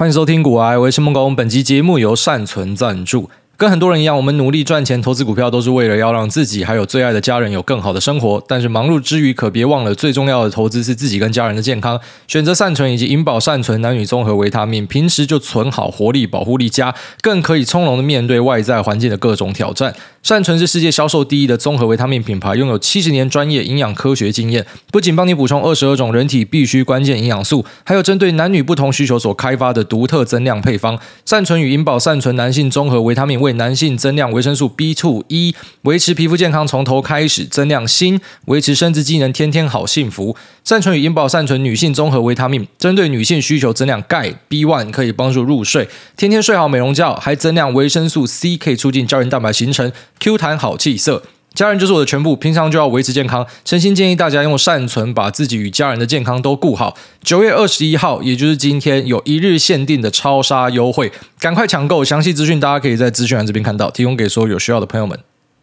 [0.00, 1.36] 欢迎收听股癌，我是孟工。
[1.36, 3.28] 本集节目由善存赞助。
[3.60, 8.42] 跟很多人一样，我们努力赚钱、投资股票，都是为了要让自己还有最爱的家人有更好的生活。
[8.48, 12.00] 但是忙碌之余，可别忘了最重要的投资是自己跟家人的健康。
[12.26, 19.94] 选择善存以及银保善存男女综合维他命，平时就存好，活力保护力佳，更可以从容的面对外在环境的各种挑战。
[20.22, 30.98] 善存是世界销售第一的综合维他命品牌，拥有七十年专业营养科学经验，不仅帮你补充二十二种人体必需关键营养素，还有针对男女不同需求所开发的独特增量配方。
[31.26, 40.36] 善存与银保善存男性综合维他命为男性增量维生素 B two 一，维持皮肤健康从头开始；增量锌，维持生殖机能天天好幸福。
[40.64, 51.22] 善存与银保善存女性综合维他命，针对女性需求增量钙 B one 可以帮助入睡，天天睡好美容觉，还增量维生素 C，可以促进胶原蛋白形成，Q 弹好气色。
[51.54, 56.96] 家人就是我的全部，平常就要维持健康，诚心建议大家用善存，把自己与家人的健康都顾好。
[57.22, 62.04] 九月二十一号，也就是今天，有一日限定的超杀优惠，赶快抢购！
[62.04, 65.18] 详细资讯大家可以在资讯栏这边看到，提供给所有有需要的朋友们。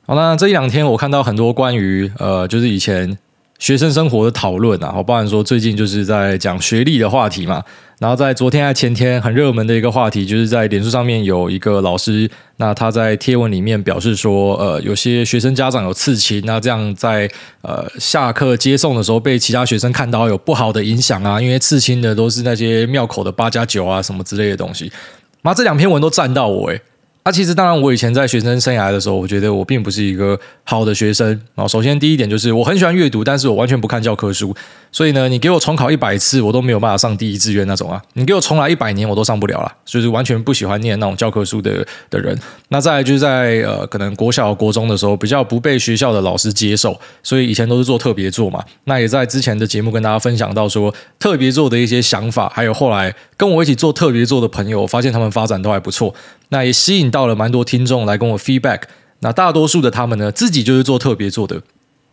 [0.05, 3.17] 好，那这一两天我看到很多关于呃，就是以前。
[3.59, 7.63] 学生生活的讨论啊，我包含说最近就是在讲学历的话题嘛。
[7.99, 17.27] 然后在昨天还前天很热门的一个话题，就是在脸书上面有一个老师，那他在贴文里面表示说，呃，有些学生家长有刺青，那这样在
[17.63, 24.91] 呃下课接送的时候被其他学生看到有不好的影响啊，因为刺青的都是那些庙口的八加九啊什么之类的东西。
[25.41, 26.79] 妈，这两篇文都赞到我诶。
[27.27, 31.67] 啊、其实当然，我以前在学生生涯的时候，我觉得我并不是一个好的学生啊。
[31.67, 34.55] 首先第一点就是我很喜欢阅读，但是我完全不看教科书。
[34.93, 38.01] 所以呢，你给我重考一百次，我都没有办法上第一志愿那种啊。
[38.13, 39.69] 你给我重来一百年，我都上不了了。
[39.83, 42.39] 就是完全不喜欢念那种教科书的的人。
[42.69, 48.63] 那再来就是在呃，可能国小、国中的时候，比较不被学校的老师接受，所以以前都是做特别作嘛。
[48.85, 56.15] 那也在之前的节目跟大家分享到说，特别作的一些想法，还有后来跟我一起做特别作的朋友，发现他们发展都还不错。
[56.49, 58.83] 那也吸引到了蛮多听众来跟我 feedback。
[59.19, 61.61] 那大多数的他们呢，自己就是做特别做的。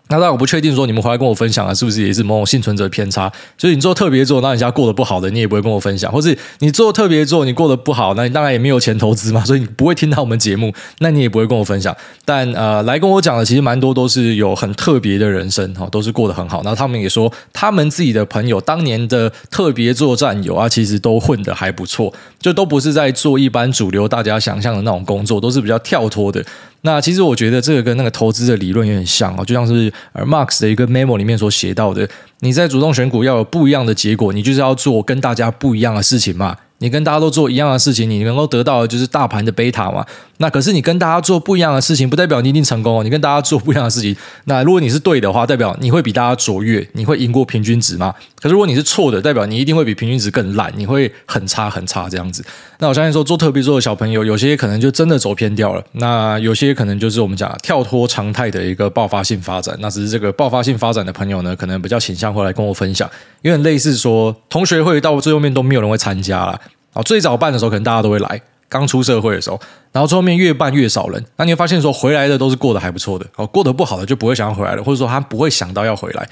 [0.09, 3.33] 那当然我不确定说你们回来跟我分享的是不是也是某种幸存者偏差？
[3.57, 11.97] 所以你做特别做，那人家过得不好的，你也不会跟我分享；或是你做特别做，你过得不好，那你当然也没有钱投资嘛，所以你不会听到我们节目，那你也不会跟我分享。
[12.25, 16.61] 但呃，来跟我讲的其实蛮多都是有很特别的人生哈，都是过得很好。
[16.65, 26.45] 那他们也说，他们自己的朋友当年的特别做战友啊，其实都混得还不错，就都不是在做一般主流大家想象的那种工作，都是比较跳脱的。
[26.87, 32.07] 那其实我觉得这个跟那个投资的理论有点像哦，就像是呃 Marx 的一个 memo 里面所写到的，
[32.41, 36.57] 你在主动选股要有不一样的结果，你就是要做跟大家不一样的事情嘛。
[36.79, 40.05] 你跟大家都做一样的事情，你能够得到的就是大盘的贝塔嘛。
[40.39, 43.05] 那可是你跟大家做不一样的事情，不代表你一定成功哦。
[43.05, 44.15] 你跟大家做不一样的事情，
[44.47, 48.13] 那如果你是对的话，代表你会比大家卓越，你会赢过平均值嘛。
[48.41, 52.45] 可是如果你是错的，代表你一定会比平均值更烂，你会很差很差这样子。
[52.81, 55.83] 那我相信说做特别做的小朋友，有些可能就真的走偏掉了。
[55.93, 59.75] 那有些可能就是我们讲跳脱常态的一个爆发性发展。
[59.79, 63.09] 那只是这个爆发性发展的朋友呢，可能比较倾向会来跟我分享，
[63.43, 66.61] 因为类似说同学会到最后面都没有人会参加了。
[66.95, 68.41] 啊，最早办的时候可能大家都会来，
[68.71, 69.61] 刚出社会的时候，
[69.93, 76.29] 然后最后面越办越少人，那你会发现说回来的都是过得还不错的，哦，过得不好的就不会想要回来了，或者说他不会想到要回来。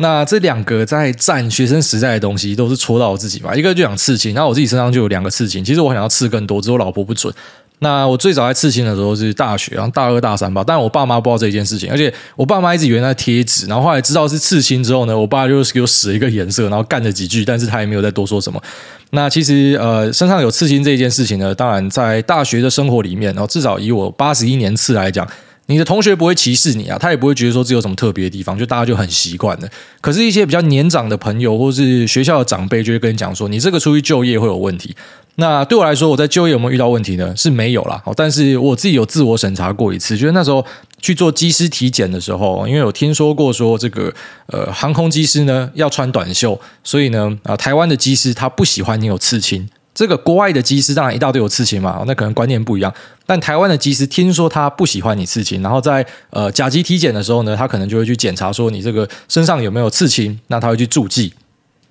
[0.00, 7.34] 那这两个在占学生时代的东西都是戳到我自己嘛，一个就想刺青，那我自己身上就有两个刺青，其实我想要刺更多，只是我老婆不准。
[7.80, 18.60] 那我最早在刺青的时候是大学，然后大二大三吧，但我爸妈不知道这件事情，而且我爸妈一直以为那贴纸，然后后来知道是刺青之后呢，我爸就给我使了一个颜色，然后干了几句，但是他也没有再多说什么。
[19.10, 25.26] 那其实呃，身上有刺青这件事情呢，当然在大学的生活里面，然后至少以我八十一年次来讲。
[25.68, 29.68] 你的同学不会歧视你啊，他也不会觉得说这有什么特别的地方，就大家就很习惯了。
[30.00, 34.96] 可是，一些比较年长的朋友或是学校的长辈就会跟你讲说，你这个出去就业会有问题。
[35.34, 37.36] 那对我来说，我在就业有没有遇到问题呢？
[37.36, 38.02] 是没有啦。
[38.16, 40.64] 但是我自己有自我审查过一次，就是那时候
[41.02, 44.12] 去做机师体检的时候，因为有听说过说这个
[44.46, 49.68] 呃航空机师呢要穿短袖，所以呢啊台湾的机师他不喜欢你有刺青。
[49.98, 52.94] 这个国外的机师当然一大堆有刺青嘛，那可能观念不一样。
[53.26, 61.34] 但台湾的机师听说他不喜欢你刺青，然后在呃甲级体检的时候呢，他可能就会去检查说你这个身上有没有刺青，那他会去注记。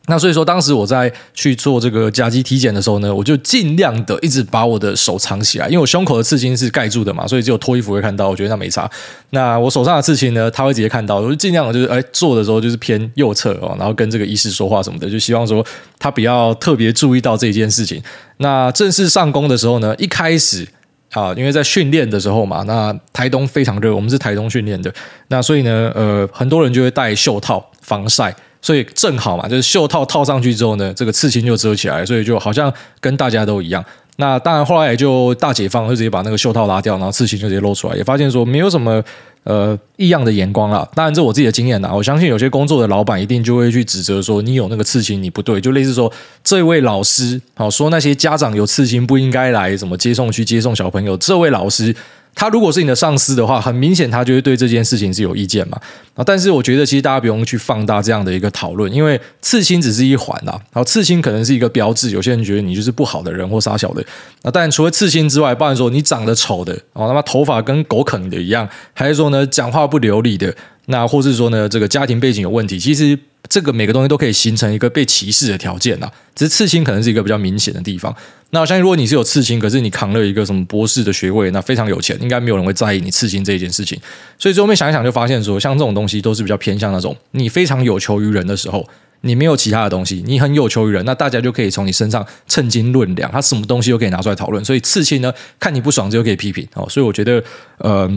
[0.10, 8.30] 那所以说，当时我在去做这个甲级体检的时候呢，我就尽量的一直把我的手藏起来，因为我胸口的刺青是盖住的嘛，所以只有脱衣服会看到。
[8.30, 8.90] 我觉得那没差。
[9.32, 11.18] 那我手上的刺青呢，他会直接看到。
[11.20, 15.66] 我就尽量的就是，哎，做的时候就是偏右侧哦，然后跟这个医师说话什么的，就希望说
[16.00, 18.02] 他不要特别注意到这件事情。
[18.38, 20.66] 那正式上工的时候呢，一开始
[21.12, 24.94] 啊，因为在训练的时候嘛，那台东非常热，我们是台东训练的，
[25.28, 28.34] 那所以呢，呃，很多人就会戴袖套防晒。
[28.68, 33.82] 所以正好嘛，就是袖套套上去之后呢，这个刺青就遮起来，所以就好像跟大家都一样。
[34.18, 39.02] 那当然后来也就大解放，就直接把那个袖套拉掉，然后刺青就直接露出来，也发现说没有什么。
[39.44, 41.90] 呃，异样的眼光啦，当然这我自己的经验啦。
[41.94, 46.12] 我相信有些工作的老板一定就会去指责说，你有那个刺青，你不对，就类似说，
[46.44, 51.96] 这位老师，好说那些家长有刺青不应该来什么接送区接送小朋友，这位老师。
[52.38, 55.78] 他如果是你的上司的话，很明显他就会对这件事情是有意见嘛。
[56.14, 60.54] 啊，但是我觉得其实大家不用去放大这样的一个讨论，因为刺青只是一环啦。
[60.72, 64.06] 然后刺青可能是一个标志，有些人觉得你就是不好的人或杀小的。
[64.44, 70.56] 那但除了刺青之外，不然说你长得丑的，哦，他妈头发跟狗啃的一样，还是说呢讲话不流利的，
[70.86, 73.18] 那或是说呢这个家庭背景有问题，其实。
[73.50, 78.16] 这个每个东西都可以形成一个被歧视的条件呐，只是刺青可能是一个比较明显的地方。
[78.52, 84.00] 那我相信，如果你是有刺青，可是你扛了一个什么博士的学位，那非常有钱，应该没有人会在意你刺青这一件事情。
[84.38, 88.88] 所以最后面想一想，就发现说，像这种东西都是比较偏向那种你非常有求于人的时候，
[89.22, 94.64] 你没有其他的东西，你很有求于人，那大家就可以从你身上称斤论两，他什么东西都可以拿出来讨论。
[94.64, 96.88] 所以刺青呢，看你不爽就可以批评哦。
[96.90, 97.44] 所以我觉得，
[97.80, 98.08] 呃，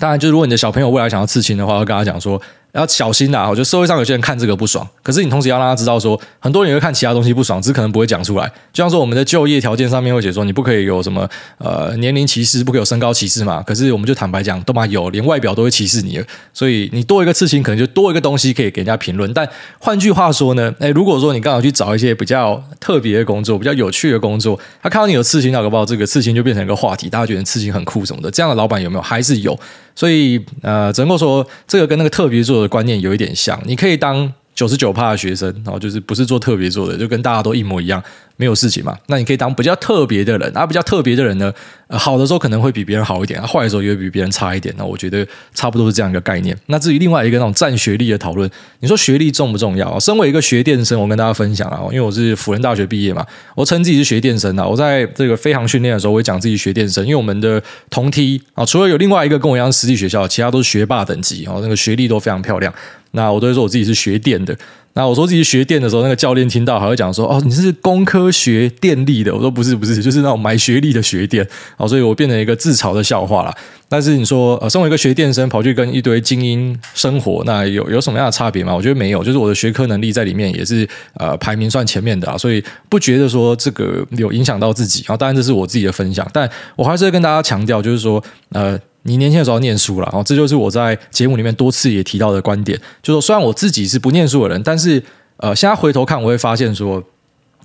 [0.00, 2.40] 当然，就如果你的小朋友未来想要刺青的话，我跟他讲说。
[2.72, 3.48] 要小心呐、啊！
[3.48, 8.46] 我觉得社会上有些人看这个不爽，可是你同时要让他知道说，很多人也会看其他东西不爽，只可能不会讲出来。
[8.72, 11.28] 就像说我们的就业条件上面会写说，你不可以有什么
[11.58, 13.62] 呃年龄歧视，不可以有身高歧视嘛。
[13.62, 16.22] 可是我们就坦白讲，都嘛有，连外表都会歧视你。
[16.52, 19.32] 所以你多一个刺青，可能就多一个东西可以给人家评论。
[19.34, 28.30] 但换句话说呢，诶，如果说你刚好去找一些比较特别的工作，比较有趣的工作，他看到你有刺青，那搞不好这个刺青就变成一个话题，大家觉得刺青很酷什么的。
[28.30, 29.02] 这样的老板有没有？
[29.02, 29.58] 还是有。
[29.92, 33.60] 所以，呃，只能够说这个跟那个特别做的观念有一点像。
[33.64, 38.02] 你可以当九十九趴的学生，然后就是不是做特别做的，就跟大家都一模一样。
[38.40, 38.96] 没有事情嘛？
[39.08, 41.52] 那你可以当比较特别的人啊，比较特别的人呢，
[41.90, 44.74] 好的时候可能会比别人好一点，啊，坏的时候也会比别人差一点。
[44.78, 46.56] 那我觉得差不多是这样一个概念。
[46.66, 50.00] 那至于另外一个那种占学历的讨论，你说学历重不重要？
[50.00, 54.66] 身为一个学电生，我跟大家分享啊，因为我是辅仁大学毕业嘛，我称自己是学电生啊。
[54.66, 62.72] 我在这个飞航训练的时候，我会讲自己学电生，因为我们的同梯啊，除了有另外一个跟我一样私立学校，其他都是学霸等级啊，那个学历都非常漂亮。
[63.12, 64.56] 那我都会说我自己是学电的。
[64.94, 71.46] 那我说自己学电的时候，那个教练听到还会讲说：“哦，你是工科学电力的。”我说：“不是，不是，就是那种买学历的学电。”
[71.78, 73.54] 哦，所以我变成一个自嘲的笑话了。
[73.88, 78.74] 但是你说，呃，身为一个学电生，跑去跟一堆精英生活，那有有什么样的差别吗？
[78.74, 85.16] 我觉得没有，就是我的学科能力在里面也是呃排名算前面的啊，所以不觉得说这个有影响到自己啊。
[85.16, 88.78] 当然这是我自己的分享，但我还是会跟大家强调，就是说，呃。
[89.02, 95.02] 你年轻的时候念书了，然后这就是我在节目里面多次也提到的观点，就说虽然我自己是不念书的人，但是
[95.36, 97.02] 呃，现在回头看，我会发现说。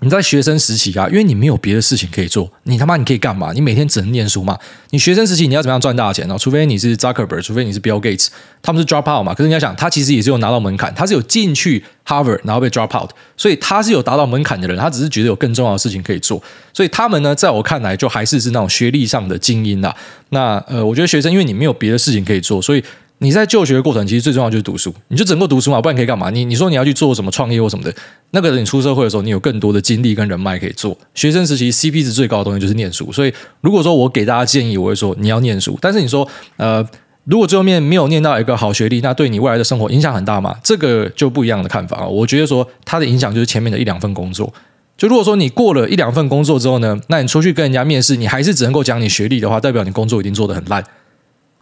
[0.02, 3.52] 你在学生时期啊，因为你没有别的事情可以做，你他妈你可以干嘛？
[3.54, 4.58] 你每天只能念书嘛？
[4.92, 6.38] 你学生时期你要怎么样赚大钱呢？
[6.38, 8.28] 除非你是 Zuckerberg，除非你是 Bill Gates，
[8.62, 9.34] 他们是 drop out 嘛。
[9.34, 14.78] 可是你要想，他其实也是有拿到门槛，他是有进去 Harvard，然后被 drop out，所以他是有达到门槛的人。
[14.78, 16.44] 他只是觉得有更重要的事情可以做，
[16.74, 19.96] 所以他们呢，在我看来，就还是是那种学历上的精英啦。
[20.30, 22.84] 那呃，我觉得学生因为你没有别的事情可以做，所以。
[23.20, 24.94] 你在就学的过程，其实最重要就是读书。
[25.08, 26.30] 你就只能够读书嘛，不然可以干嘛？
[26.30, 27.94] 你你说你要去做什么创业或什么的，
[28.32, 30.98] 那个你出社会的时候，你有更多的精力跟人脉可以做。
[31.14, 33.12] 学生时期 CP 值最高的东西就是念书。
[33.12, 35.78] 所以如果说我给大家建议，我会说你要念书。
[35.82, 36.28] 但是你说，
[36.58, 36.86] 呃，
[37.24, 40.54] 如果最后面没有念到一个好学历，那对你未来的生活影响很大嘛？
[40.62, 42.06] 这个就不一样的看法。
[42.06, 44.54] 我觉得说它的影响就是前面的一两份工作。
[44.98, 50.84] 就如果说你过了一两份工作之后呢，那你出去跟人家面试，你还是只能够讲你学历的话，代表你工作已经做得很烂。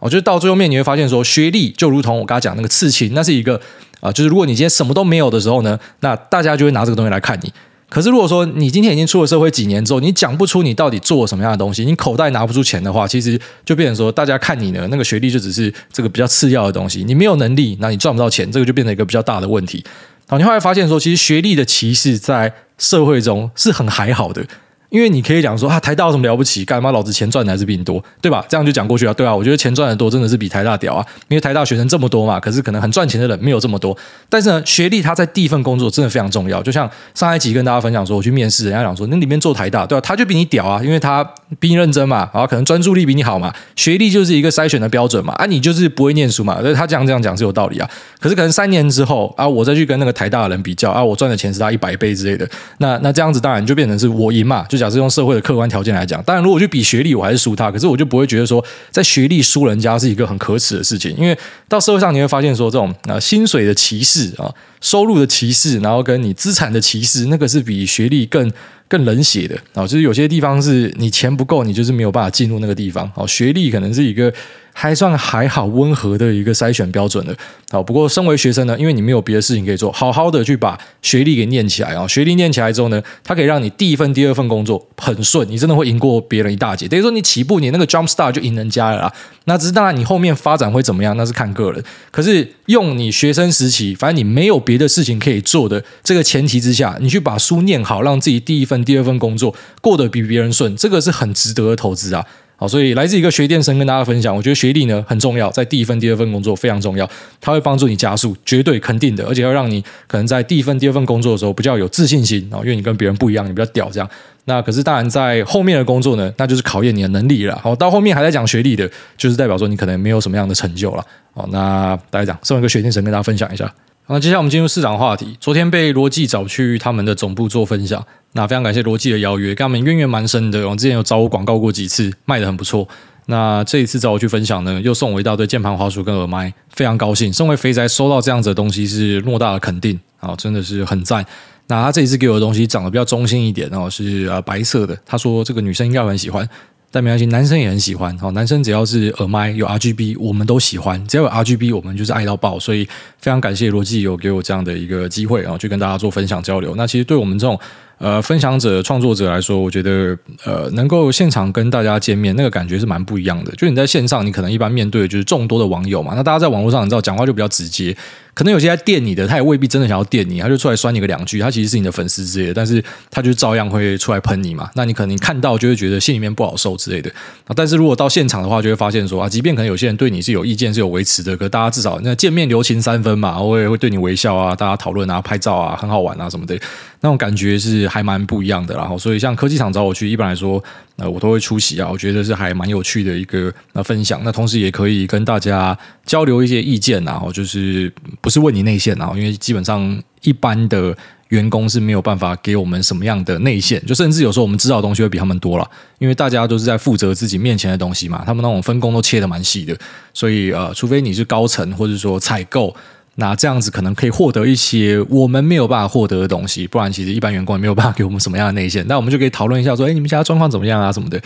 [0.04, 3.58] 我觉得到最后面你会发现说，学历就如同我刚才讲那个刺青，那是一个
[4.00, 7.50] 啊，就是如果你今天什么都没有的时候呢，那大家就会拿这个东西来看你。
[7.88, 17.02] 可是如果说你今天已经出了社会几年之后，你讲不出你到底做了什么样的东西，你口袋拿不出钱的话，其实就变成说，大家看你呢，那个学历就只是这个比较次要的东西。
[17.04, 19.82] 你没有能力，那你赚不到钱，这个就变成一个比较大的问题。
[20.28, 24.44] 好，你后来发现说，其实学历的歧视在社会中是很还好的。
[24.90, 26.64] 因为你可以讲说啊，台大有什么了不起？
[26.64, 28.44] 干嘛老子钱赚的还是比你多，对吧？
[28.48, 33.96] 这样就讲过去了，对啊，我觉得钱赚的多真的是比台大屌啊，因为台大学生这么多嘛，可是可能很赚钱的人没有这么多。
[34.28, 36.62] 但是呢，学历它在第一份工作真的非常重要。
[36.62, 40.00] 就像上一集跟大家分享说，我去面试，人家讲说那里面做台大，对吧？
[40.00, 41.24] 他就比你屌啊，因为他
[41.58, 45.32] 比你认真嘛，然后可能专注力比你好嘛，学历就是一个筛选的标准嘛。
[45.34, 47.90] 啊，你就是不会念书嘛，所以他这样这样讲是有道理啊。
[48.20, 52.48] 可是可能三年之后啊，我再去跟那个台大的人比较啊，我赚的钱是他一百倍之类的，
[52.78, 54.64] 那那这样子当然就变成是我赢嘛。
[54.68, 55.64] 就讲假设用社会的客观。
[55.74, 57.72] 条件来讲，当然，如果去比学历，我还是输他。
[57.72, 61.36] 可是我就不会觉得说，在学历输人家是一个很可耻的事情，因为
[61.68, 68.52] 到社会上你会发现说，这种啊薪水的歧视啊，收入的歧视，然后跟你资产的歧视，那个是比学历更
[68.86, 69.86] 更冷血的啊。
[69.86, 73.10] 就是有些地方是你钱不够，你就是没有办法进入那个地方。
[73.16, 74.32] 哦，学历可能是一个
[74.76, 77.34] 还算还好温和的一个筛选标准了。
[77.70, 82.06] 好，不过身为学生呢，因为你没有别的事情可以做，好好的去把学历给念起来啊。
[82.06, 86.86] 学历念起来之后呢，它可以让你第一份、第二份工作很顺，你真的会赢过别人一大截。
[86.86, 89.12] 等于说你起步你那个 jump start 就赢人家了啦。
[89.46, 91.82] 那只是当然你后面发展会怎么样，那是看个人。
[92.10, 102.24] 可是用你学生时期，反正你没有别的事情可以做的这个前提之下，你去把书念好，让自己第一份、第二份工作过得比别人顺，这个是很值得的投资啊。
[102.56, 107.08] 好，所以来自一个学电生跟大家分享，我觉得学历呢很重要，在第一份、第二份工作非常重要，
[107.40, 114.08] 它会帮助你加速，绝对肯定的，而且会让你可能在第一份、第二份工作的时候比较有自信心啊，因为你跟别人不一样，你比较屌这样。
[114.46, 117.58] 那可是当然在后面的工作呢，那就是考验你的能力了。
[117.62, 121.04] 好，到后面还在讲学历的，就是代表说你可能没有什么样的成就了。
[121.34, 123.72] 好，那大家讲，身为一个学电生跟大家分享一下。
[124.06, 125.34] 好，接下来我们进入市场话题。
[125.40, 130.68] 昨天被罗技找去他们的总部做分享，那非常感谢罗技的邀约，跟他们渊源蛮深的。
[130.68, 132.86] 我之前有找我广告过几次，卖得很不错。
[133.26, 137.32] 那这一次找我去分享呢，又送我一大堆键盘、滑鼠跟耳麦，非常高兴。
[137.32, 141.24] 身为肥宅，收到这样子的东西是莫大的肯定啊，真的是很赞。
[141.68, 144.94] 那他这一次给我的东西长得比较中性一点哦，是呃白色的。
[145.06, 146.46] 他说这个女生应该很喜欢，
[146.94, 148.16] 但没关系，男生也很喜欢。
[148.18, 151.04] 好，男生只要是耳麦有 RGB，我们都喜欢。
[151.08, 152.56] 只要有 RGB，我们就是爱到爆。
[152.56, 152.84] 所以
[153.18, 156.76] 非常感谢罗技有给我这样的一个机会啊，去跟大家做分享交流。
[156.76, 157.58] 那其实对我们这种。
[157.98, 163.52] 呃，分享者、创作者来说，我觉得呃，能够现场跟大家见面，那个感觉是蛮不一样的。
[163.52, 167.96] 就你在线上，你可能一般面对的就是众多的网友嘛，那大家在网络上，你知道讲话就比较直接，
[168.34, 174.68] 可能有些在电你的，他也未必真的想要电你，他就出来酸你个两句，他其实是你的粉丝之类的，但是他就照样会出来喷你嘛。
[174.74, 177.10] 那你可能看到就会觉得心里面不好受之类的。
[177.54, 186.58] 但是如果到现场的话，就会发现说啊，即便可能有些人对你是有意见、是有维持的，可大家至少那见面留情三分嘛，我也会对你微笑啊，大家讨论啊、拍照啊，很好玩啊什么的。
[187.04, 190.64] 那种感觉是还蛮不一样的，然后所以像科技厂找我去，一般来说，
[190.96, 191.86] 呃，我都会出席啊。
[191.92, 194.22] 我觉得是还蛮有趣的一个呃分享。
[194.24, 197.92] 那同时也可以跟大家交流一些意见，然后就是
[198.22, 200.96] 不是问你内线啊，因为基本上一般的
[201.28, 208.22] 员工是没有办法给我们什么样的内线，就甚至有时候我们知道的东西会比他们多了，因为大家都是在负责自己面前的东西嘛。
[208.24, 209.76] 他们那种分工都切得蛮细的，
[210.14, 212.74] 所以呃，除非你是高层或者说采购。
[213.16, 218.84] 那这样子可能可以获得一些我们没有办法获得的东西，不然其实一般员工也没有办法给我们什么样的内线。
[218.86, 221.20] 那我们就可以讨论一下，说，哎，你们家状况怎么样啊，什么的。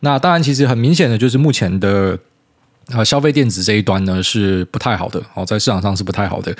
[0.00, 2.18] 那当然，其实很明显的就是目前的
[2.88, 6.54] 呃消费电子这一端呢是不太好的，哦，在市场上是不太好的。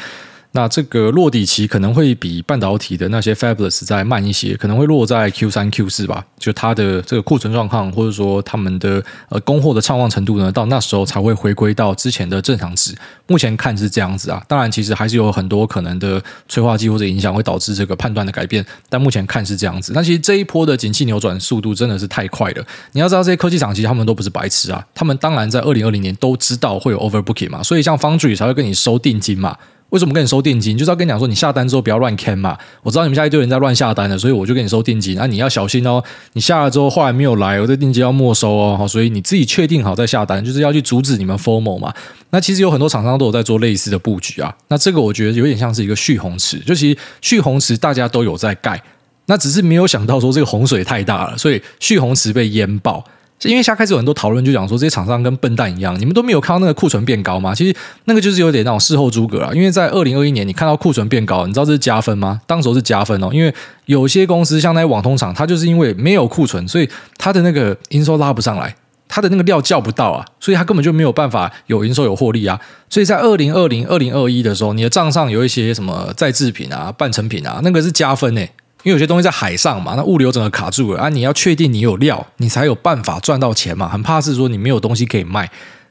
[0.52, 6.26] 那这个落底期可能会比半导体的那些 Fabless 再慢一些，可能会落在 Q 三 Q 四吧。
[6.38, 12.92] 就它的这个库存状况，或者说他们的呃供货的畅旺程度呢，到那时候才会回归到之前的正常值。
[13.28, 18.64] 目前看是这样子啊，当然其实还是有很多可能的催化剂或者影响会导致这个判断的改变。
[18.88, 19.92] 但目前看是这样子。
[19.94, 22.66] 那其实这一波的景气扭转速度真的是太快了。
[22.90, 29.56] 你要知道这些科技厂其实他们都不是白痴啊，他们当然在二零二零年都知道会有 overbooking 嘛，所以像 Foundry 才会跟你收定金嘛。
[29.90, 30.76] 为什么跟你收定金？
[30.76, 32.56] 就是要跟你讲说，你下单之后不要乱砍嘛。
[32.82, 35.14] 我知道你们家一堆人在乱下单的，所以我就跟你收定金。
[35.16, 38.76] 那、啊、你要小心哦，你下了之后后来没有来，我这定金要没收哦。
[38.76, 41.92] 好，所以你自己确定好再下单，就是要去阻止你们 FOMO 嘛。
[42.30, 44.54] 那其实有很多厂商都有在做类似的布局啊。
[44.68, 48.80] 那这个我觉得有点像是一个蓄洪池，就其实蓄洪池大家都有在盖，
[49.26, 53.04] 那只是没有想到说这个洪水太大了，所以蓄洪池被淹爆。
[53.48, 57.54] 因为现在开始有很多讨论，就讲说这些厂商跟笨蛋一样，你们都没有看到那个库存变高吗？
[57.54, 59.50] 其实那个就是有点那种事后诸葛啊。
[59.54, 62.40] 因为在二零二一年，你看到库存变高，你知道这是加分吗？
[62.46, 63.54] 当时候是加分哦，因为
[63.86, 68.74] 有些公司像那些网通厂，它就是因为没有库存，所以它的那个营收拉不上来，
[69.08, 72.60] 它的那个料叫不到啊，所以它根本就没有办法有营收有获利啊。
[72.90, 78.50] 所以在二零二零、二零二一的时候，你的账上有一些什么再制品啊、半成品啊，那个是加分诶。
[78.82, 81.08] 因为有些东西在海上嘛，那物流整个卡住了啊！
[81.08, 83.88] 你要确定你有料，你才有办法赚到钱嘛。
[83.88, 85.50] 很怕是说你没有东西可以卖。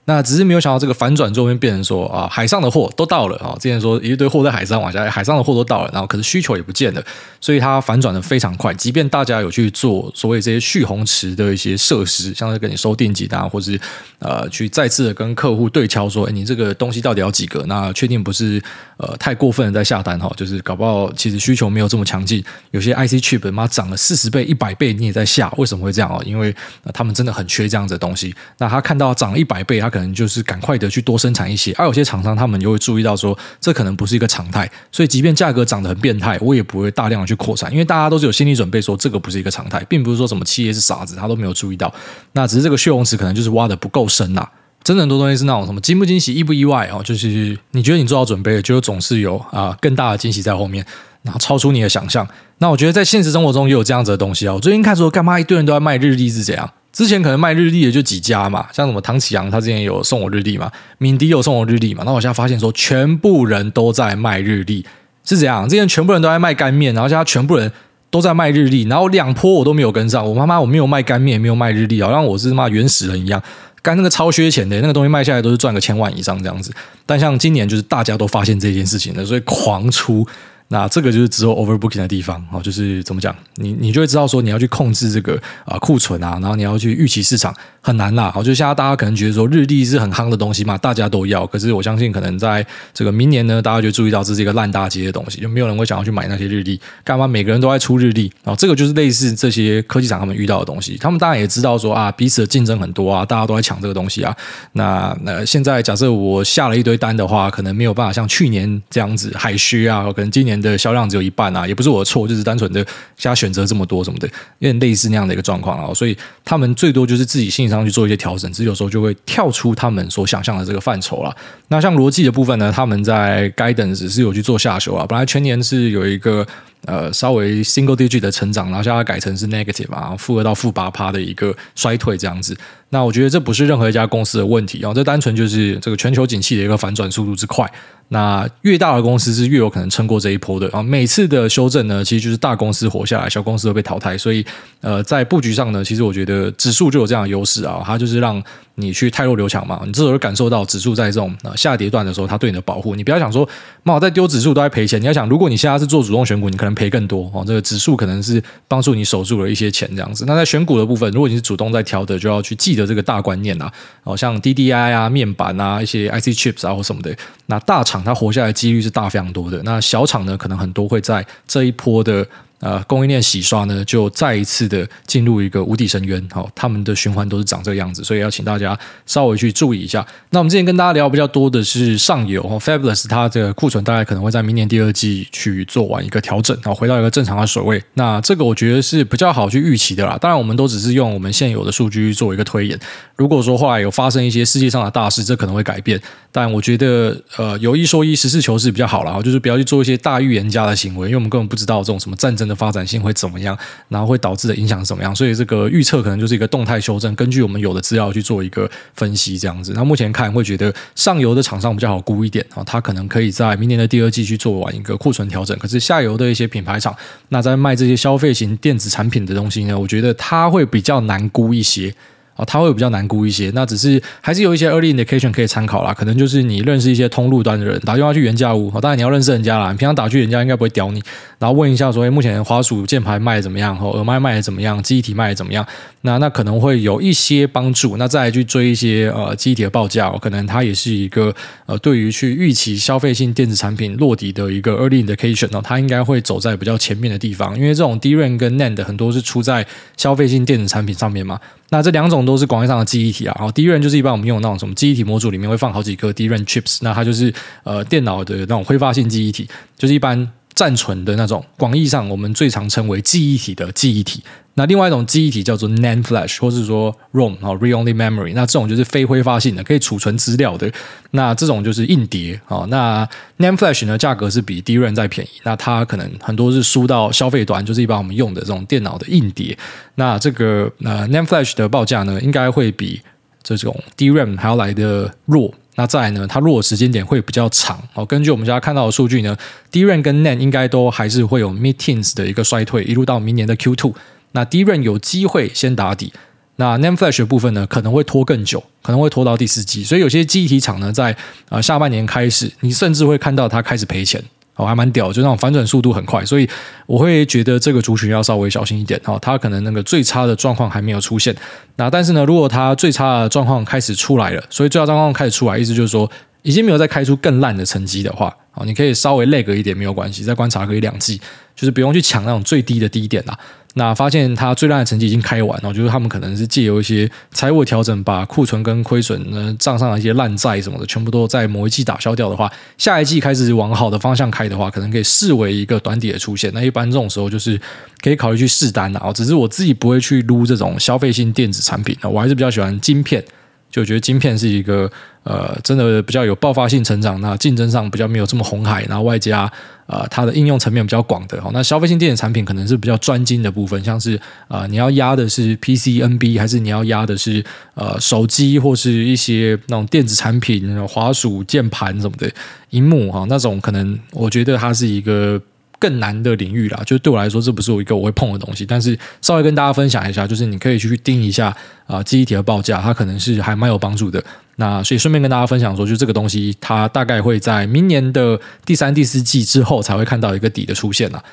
[0.10, 3.54] 那只是没有想到这个反转之后会变成说啊，海上的货都到了啊。
[3.60, 7.04] 之前说一堆货在海上往下，海上的货都到了，然后可是需求也不见了，
[7.39, 8.74] 所以它反转的非常快。
[8.74, 13.80] 即便大家有去做所谓这些蓄洪池的一些设施，像是跟你收定金啊，或是
[14.18, 17.63] 呃去再次的跟客户对敲说，哎，你这个东西到底要几个？
[17.68, 18.60] 那确定不是
[18.98, 22.44] 呃太过分的在下单哈，就是搞不好其实需求没有这么强劲。
[22.72, 26.20] 有些 IC chip 妈涨了四十倍、一百倍，你也在下，为什么会这样啊？
[26.25, 26.56] 因为
[26.96, 28.34] 他们真的很缺这样子的东西。
[28.58, 41.94] 那他看到涨了一百倍，他可可能就是赶快的去多生产一些，而、有些厂商他们就会注意到说，这可能不是一个常态，所以即便价格涨得很变态，我也不会大量的去扩产，因为大家都是有心理准备，说这个不是一个常态，并不是说什么企业是傻子，他都没有注意到，
[42.32, 44.48] 那只是这个血红池可能就是挖得不够深呐、
[44.84, 50.86] 真的很多东西是那种什么惊不惊喜、意不意外哦，就是你觉得你做好准备了，就总是有啊更大的惊喜在后面，
[51.24, 52.25] 然后超出你的想象。
[52.60, 54.53] 那我觉得在现实生活中也有这样子的东西啊。
[54.53, 56.70] 我最近看说干嘛一堆人都在卖日历是怎样？
[57.00, 64.86] 之前可能卖日历的就几家嘛，像什么唐启阳，他之前有送我日历嘛，敏迪有送我日历嘛，那我现在发现说，全部人都在卖日历，
[65.24, 67.72] 是这样，之前全部人都在卖干面，然后现在全部人
[68.10, 73.41] 都在卖日历，然后两波我都没有跟上，我妈妈我没有卖干面，没有卖日历，好像我是妈原始人一样。
[73.82, 76.70] 干那个超缺钱的那个东西卖下来都是赚个千万以上这样子，
[77.06, 80.27] 但像今年就是大家都发现这件事情了，所以狂出。
[80.72, 85.36] 那这个就是之后 overbooking 的地方哦，就是怎么讲，你你就会知道说你要去控制这个
[85.66, 88.32] 啊库存啊，然后你要去预期市场很难啦。
[88.32, 91.48] 好，就现在大家可能觉得说日历是很夯的东西嘛，大家都要。
[91.48, 96.80] 可是我相信可能在这个明年呢，大家就注意到这是一个烂大街的东西，就没有人会想要去买那些日历。
[97.04, 98.32] 干嘛每个人都在出日历？
[98.44, 100.96] 然后这个就是类似这些科技厂他们遇到的东西。
[100.98, 104.38] 他们当然也知道说啊，彼此的竞争很多啊，大家都在抢这个东西啊。
[104.74, 110.59] 那那现在假设我下了一堆单的话，可能没有办法像去年这样子海削啊，可能今年。
[110.62, 112.84] 的销量只有一半啊，也不是我的错，就是单纯的
[113.18, 114.28] 现在选择这么多什么的，
[114.60, 121.36] 有点类似那样的一个状况啊，所以他们最多就是自己心理上去做一些调整，只是有时候就会跳出他们所想象的这个范畴了。
[121.68, 126.46] 那像逻辑的部分呢，他们在 guidance 是有去做下修啊，本来全年是有一个。
[126.86, 132.58] 呃，稍微 single digit 的成长，然后现在改成是 negative 啊，负二到负八趴的一个衰退这样子。
[132.89, 137.69] 那我觉得这不是任何一家公司的问题啊，这单纯就是这个全球景气的一个反转速度之快。
[138.10, 140.81] 那越大的公司是越有可能撑过这一波的啊。
[140.81, 144.17] 每次的修正呢，其实就是大公司活下来，小公司都被淘汰。
[144.17, 144.43] 所以
[144.81, 148.43] 呃，在布局上呢，其实我觉得指数就有这样的优势啊，它就是让。
[148.79, 149.81] 你去太弱留强嘛？
[149.86, 152.95] 你这时候感受到指数在这种呃下跌段的时候，它对你的保护。
[152.95, 153.48] 你不要想说，
[153.83, 155.01] 妈我在丢指数都在赔钱。
[155.01, 157.43] 你要想，如果你现在是做主动选股，你可能赔更多哦。
[157.45, 160.25] 这个指数可能是帮助你守住了一些钱这样子。
[160.25, 163.71] 那在选股的部分，如果你是主动在挑的，就要去记得这个大观念啊。
[164.03, 167.15] 哦，像 DDI 啊、面板啊、一些 IC chips 啊或什么的，
[167.48, 169.62] 那大厂它活下来几率是大非常多的。
[169.63, 172.25] 那小厂呢，可能很多会在这一波的。
[172.60, 176.25] 呃，供应链洗刷呢，就再一次的进入一个无底深渊。
[176.32, 180.06] 好、他们的循环都是长这个样子，所以要请大家稍微去注意一下。
[180.32, 187.82] 那我们之前跟大家聊比较多的是上游哦，Fabulous 它这个库存大概可能会在明年第二季去做完一个调整，然后回到一个正常的水位。
[187.94, 190.18] 那这个我觉得是比较好去预期的啦。
[190.20, 192.78] 当然，我们都只是用我们现有的数据做一个推演。
[193.16, 196.00] 如果说后来有发生一些世界上的大事，这可能会改变。
[196.31, 209.74] 但我觉得，呃，有一说一，实事求是比较好啦，就是不要去做一些大预言家的行为，因为我们根本不知道这种什么战争的发展性会怎么样，然后会导致的影响是怎么样，所以这个预测可能就是一个动态修正，根据我们有的资料去做一个分析，这样子。
[209.75, 215.57] 那目前看会觉得上游的厂商比较好估一点啊，它可能可以在明年的第二季去做完一个库存调整。
[215.57, 216.96] 可是下游的一些品牌厂，
[217.29, 221.94] 那在卖这些消费型电子产品的东西呢，我觉得它会比较难估一些。
[222.40, 225.94] 啊，它会比较难估一些，那只是还是有一些 early indication 可以参考啦。
[225.94, 229.72] 可能就是你认识一些通路端的人，打电话去原价屋，当然你要认识人家啦。
[229.72, 231.04] 你平常打去人家应该不会屌你，
[231.38, 233.78] 然后问一下说，哎，目前滑鼠键盘卖的怎么样？
[233.82, 234.82] 哦，耳麦卖的怎么样？
[234.82, 235.66] 记忆体卖的怎么样？
[236.02, 237.98] 那那可能会有一些帮助。
[237.98, 249.66] 那再来去追一些呃记忆体的报价，可能它也是一个呃对于去预期消费性电子产品落底的一个 early indication 哦，它应该会走在比较前面的地方，因为这种 DRAM 跟 NAND 很多是出在
[249.98, 251.38] 消费性电子产品上面嘛。
[251.70, 264.24] 那这两种都是广义上的记忆体啊，然后 DRAM 就是一般我们用的那种什么记忆体模组里面会放好几个 DRAM chips，那它就是呃电脑的那种挥发性记忆体，就是一般暂存的那种，广义上我们最常称为记忆体的记忆体。
[264.59, 268.33] 那另外一种记忆体叫做 NAND Flash，或是说 ROM 啊，Re-only Memory。
[268.35, 270.69] 那这种就是非挥发性的，可以储存资料的。
[271.11, 272.65] 那这种就是硬碟啊。
[272.67, 275.29] 那 NAND Flash 呢，价格是比 DRAM 再便宜。
[275.43, 279.57] 那它可能很多是输到消费端，就是一般我们用的这种电脑的硬碟。
[279.95, 283.00] 那这个呃 NAND Flash 的报价呢，应该会比
[283.41, 285.53] 这种 DRAM 还要来的弱。
[285.75, 287.81] 那再来呢，它弱的时间点会比较长。
[287.93, 289.37] 哦，根据我们现在看到的数据呢
[289.72, 293.93] ，DRAM 跟 NAND 应该都还是会有 Mid Teens 的一个衰退，一路到明年的 Q2。
[294.31, 296.13] 那 DRAM 有机会先打底，
[296.57, 299.83] 那 NAND Flash 部分呢，可能会拖更久，可能会拖到第四季。
[299.83, 301.15] 所以有些记忆体厂呢，在
[301.50, 304.24] 呃下半年开始，你甚至会看到它开始赔钱，
[304.55, 306.24] 哦，还蛮屌，就那种反转速度很快。
[306.25, 306.48] 所以
[306.85, 311.35] 我会觉得这个族群要稍微小心一点，哦，它可能那个最差的状况还没有出现。
[311.77, 316.09] 那但是呢，如果它最差的状况开始出来了，所以最差状况开始出来，意思就是说
[316.42, 321.19] 已经没有再开出更烂的成绩的话，哦，你可以稍微 lag 一点没有关系，再观察个一两季，
[321.55, 323.39] 就是不用去抢那种最低的低点啦。
[323.75, 336.51] 那发现它最烂的成绩已经开完了，就是他们可能是借由一些财务调整，把库存跟亏损呢账上的一些烂债什么的，全部都在某一季打消掉的话，下一季开始往好的方向开的话，可能可以视为一个短底的出现。
[336.51, 337.61] 那一般这种时候就是
[338.01, 339.13] 可以考虑去试单的啊。
[339.13, 343.24] 只是我自己不会去撸这种消费性电子产品，我还是比较喜欢晶片
[343.70, 344.90] 就觉得晶片是一个
[345.24, 349.51] 呃，真的比较有爆发性成长，那竞争上比较没有这么红海，然后外加
[349.86, 351.40] 呃它的应用层面比较广的。
[351.53, 357.44] 那消费性电子产品可能是比较专精的部分，像是、呃、你要压的是 PCNB，还是你要压的是
[357.75, 362.32] 呃手机或是一些那种电子产品，滑鼠、键盘什么的，
[362.72, 365.42] 荧幕哈那种，可能我觉得它是一个。
[365.79, 368.65] 更难的领域啦，就对我来说，这不是我一个我会碰的东西。
[368.65, 371.55] 但是稍微跟大家分享一下，就是你可以去盯一下
[371.87, 374.24] 啊、记忆体的报价，它可能是还蛮有帮助的。
[374.57, 381.24] 那所以顺便跟大家分享说，就这个东西，它大概会在明年的第三、第四季之后才会看到一个底的出现啦。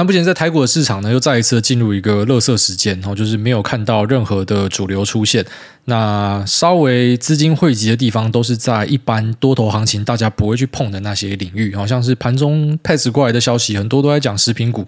[0.00, 5.44] 那目前在台股的市场呢，又再一次进入一个乐色时间，然后就是没有看到任何的主流出现。
[5.84, 14.86] 那稍微资金汇集的地方，都是在一般多头行情大家不会去碰的那些领域，好像是盘中 pass 过来的消息，很多都在讲食品股。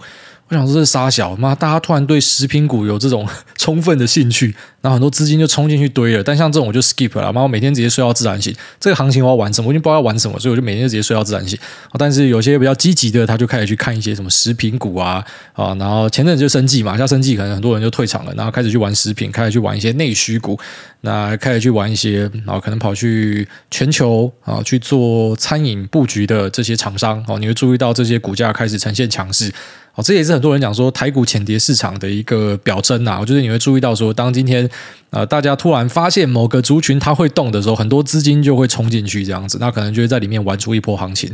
[0.49, 3.27] 我想说这是杀小妈，大家突然对食品股有这种
[3.57, 6.23] 充分的兴趣，然后很多资金就冲进去堆了。
[6.23, 8.55] 但像这种我就 skip 了，妈，我每天直接睡到自然醒。
[8.79, 9.69] 这个行情我要玩什么？
[9.69, 11.59] 我已经不知道要玩什么，所以我就每天就直接睡到自然醒。
[11.99, 15.25] 但是有些比较积极的，他就开始去看一些什么食品股啊
[15.55, 20.59] 啊，然后前阵子就生技嘛，像生技可能很多人就退场了，然后开始去玩食品，开始去玩一些内需股，
[21.01, 29.51] 那开始去玩一些，然后可能跑去全球啊去做餐饮布局的这些厂商哦，你会注意到这些股价开始呈现强势。
[29.95, 33.19] 哦，这也是很多人讲说台股浅跌市场的一个表征呐。
[33.21, 34.69] 我觉得你会注意到说，当今天
[35.11, 41.31] 呃大家突然发现某个族群它会动的时候，很多资金就会冲进去这样子，那可能就会在里面玩出一波行情。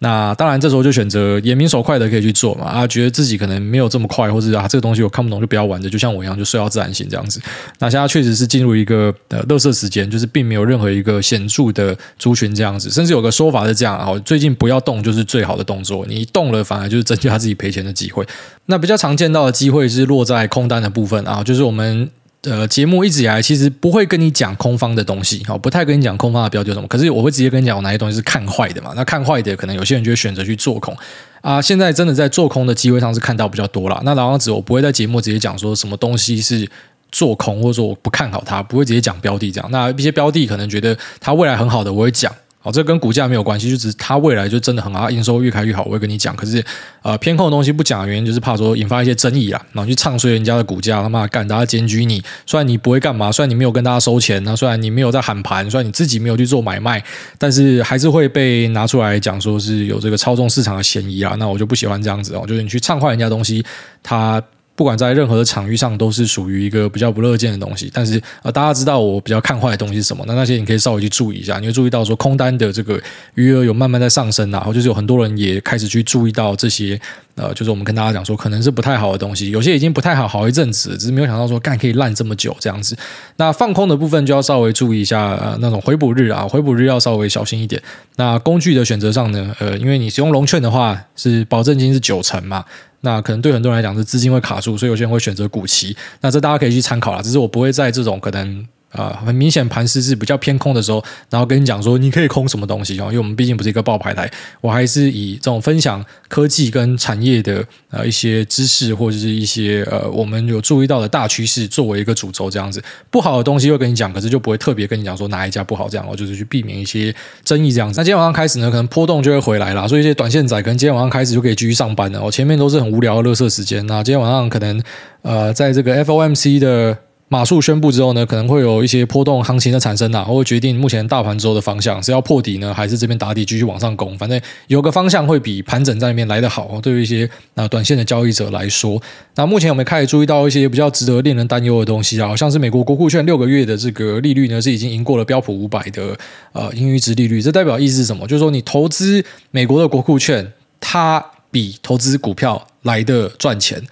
[0.00, 7.40] 那当然，这时候就选择眼明手快的可以去做嘛啊，觉得自己可能没有这么快，或者啊这个东西我看不懂就不要玩的，就像我一样就睡到自然醒这样子。
[7.80, 18.24] 那现在确实是进入一个呃垃圾时间，就是并没有任何一个显著的族群这样子，甚至有个说法是这样啊，最近不要动就是最好的动作，你一动了反而就是增加自己赔钱的机会。
[18.66, 22.08] 那比较常见到的机会是落在空单的部分啊，就是我们。
[22.50, 26.86] 呃，节目一直以来其实不会跟你讲空方的东西，好，不太跟你讲空方的标的什么。
[26.88, 28.92] 可是我会直接跟你讲，我哪些东西是看坏的嘛？
[28.96, 30.96] 那看坏的，可能有些人就会选择去做空
[31.40, 31.60] 啊。
[31.60, 34.00] 现在真的在做空的机会上是看到比较多了。
[34.04, 36.68] 那老样子，我不会在节目直接讲说什么东西是
[37.12, 39.70] 做空，或者说我不看好它，不会直接讲标的这样。
[39.70, 42.32] 那一些标的可能觉得它未来很好的，我会讲。
[42.60, 46.34] 好，这跟股价没有关系，就只是它未来就真的很好，营收越开越好，我会跟你讲。
[46.34, 46.62] 可是，
[47.02, 52.20] 呃，偏空的东西不讲的原因，就是怕说引发一些争议啦，然后去唱衰人家的股价，他妈干，大家检举你。
[52.46, 57.02] 虽然你不会干嘛，虽然你没有跟大家收钱，那虽然你没有在喊盘，虽然你自己没有去做买卖，
[57.38, 61.36] 但是还是会被拿出来讲说是有这个操纵市场的嫌疑啊。
[61.38, 63.64] 那我就不喜欢这样子哦，就是你去唱坏人家东西，
[64.02, 64.42] 他。
[64.78, 67.90] 不管在任何的场域上，都是属于一个比较不乐见的东西。
[67.92, 70.22] 但是呃，大家知道我比较看坏的东西是什么？
[70.28, 71.58] 那那些你可以稍微去注意一下。
[71.58, 72.96] 你会注意到说，空单的这个
[73.34, 77.00] 余额有慢慢在上升，然后就是有很多人也开始去注意到这些。
[77.34, 79.50] 呃，就是我们跟大家讲说，可能是不太好的东西。
[79.50, 82.96] 有些已经不太好好一阵子，只是没有想到说，干可以烂这么久这样子。
[83.36, 87.80] 那放空的部分就要稍微注意一下，呃，那种回补日啊，回补日要稍微小心一点。
[88.16, 92.64] 那工具的选择上呢，呃，因为你使用融券的话，是保证金是九成嘛。
[93.00, 95.96] 那可能对很多人来讲是资金会卡住，所以有些人会选择股期。
[96.20, 98.66] 那这大家可以去参考啦，只是我不会在这种可能。
[98.90, 112.82] 啊、很明显盘势是比较偏空的时候，然后跟你讲说你可以空什么东西哦，因为我们毕竟不是一个爆牌台，我还是以这种分享科技跟产业的呃一些知识或者是一些呃我们有注意到的大趋势作为一个主轴这样子。
[113.10, 118.00] 不好的东西会跟你讲，可是就不会特别跟你讲说哪一家不好这样，我就是去避免一些争议这样子。
[118.00, 122.22] 那今天晚上开始呢，可能波动就会回来啦，所以一些短线仔可能今天晚上开始就可以继续上班了。
[122.22, 124.82] 我前面都是很无聊的垃圾时间，那今天晚上可能
[125.22, 126.96] 呃在这个 FOMC 的。
[127.30, 134.16] 码数宣布之后呢，可能会有一些波动行情的产生啊，会决定目前大盘之后的方向是要破底呢，还是这边打底继续往上攻。
[134.16, 136.80] 反正有个方向会比盘整在里面来得好。
[136.80, 138.98] 对于一些啊短线的交易者来说，
[139.34, 146.16] 那目前我们开始注意到一些比较值得令人担忧的东西啊，像是美国国库券六个月的这个利率呢，是已经赢过了标普五百的
[146.52, 147.42] 呃盈余值利率。
[147.42, 148.26] 这代表意思是什么？
[148.26, 153.82] 就是说你投资美国的国库券，它比投资股票来得赚钱。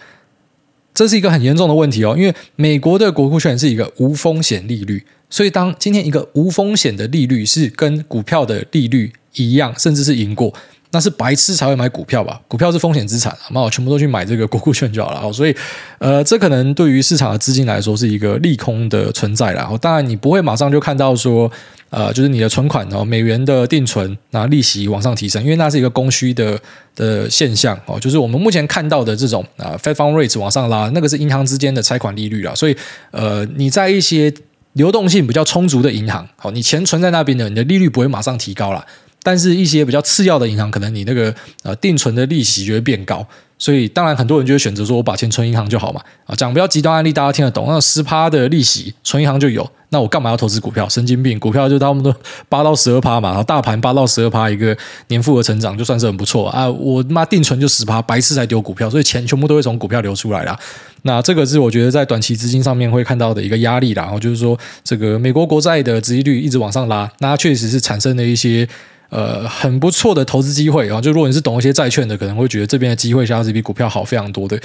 [0.96, 10.54] 这是一个很严重的问题哦，因为美国的国库券是一个无风险利率，所以当今天一个无风险的利率是跟股票的利率一样，甚至是赢过，
[10.96, 12.40] 那是白痴才会买股票吧？
[12.48, 15.30] 股票是风险资产，那我全部都去买这个国库券就好了。
[15.30, 15.54] 所以，
[15.98, 19.76] 呃，这可能对于市场的资金来说是一个利空的存在了。
[19.78, 21.52] 当然，你不会马上就看到说。
[21.88, 26.58] 呃，就是你的存款哦，美元的定存，那利息往上提升，因为那是一个供需的
[26.96, 27.98] 的现象哦。
[27.98, 32.52] 就是我们目前看到的这种啊，Fed Fund Rate 往上拉，那个是银行之间的拆款利率啦。
[32.56, 32.76] 所以，
[33.12, 34.34] 呃，你在一些
[34.72, 38.84] 流动性比较充足的银行，好，你钱存在那边的，你的利率不会马上提高啦。
[39.26, 41.34] 但是，一些比较次要的银行，可能你那个
[41.64, 43.26] 呃定存的利息就会变高。
[43.58, 46.00] 所以当然很多人就会选择说，我把钱存银行就好嘛。
[46.26, 49.68] 啊，讲比较极端案例，大家听得懂，那十趴的利息存银行就有。
[49.88, 50.88] 那我干嘛要投资股票？
[50.88, 51.40] 神经病！
[51.40, 52.14] 股票就他们都
[52.48, 54.76] 八到十二趴嘛，然后大盘八到十二趴一个
[55.08, 56.70] 年复合成长，就算是很不错啊。
[56.70, 60.56] 我妈定存就十趴，白痴才丢股票，所以钱全部都会从股票流出来啦。
[61.02, 64.02] 那这个是我觉得在短期资金上面会看到的一个压力啦。
[64.02, 68.68] 然后就是说，这个美国国债的殖利率一直往上拉，那确实是产生了一些
[69.10, 71.00] 呃很不错的投资机会啊。
[71.00, 74.60] 就如果你是懂一些债券的，可能会觉得这边的机会相对比股票好非常多的。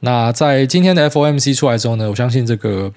[0.00, 2.92] 那在今天的 FOMC 出来之后呢，我相信这个。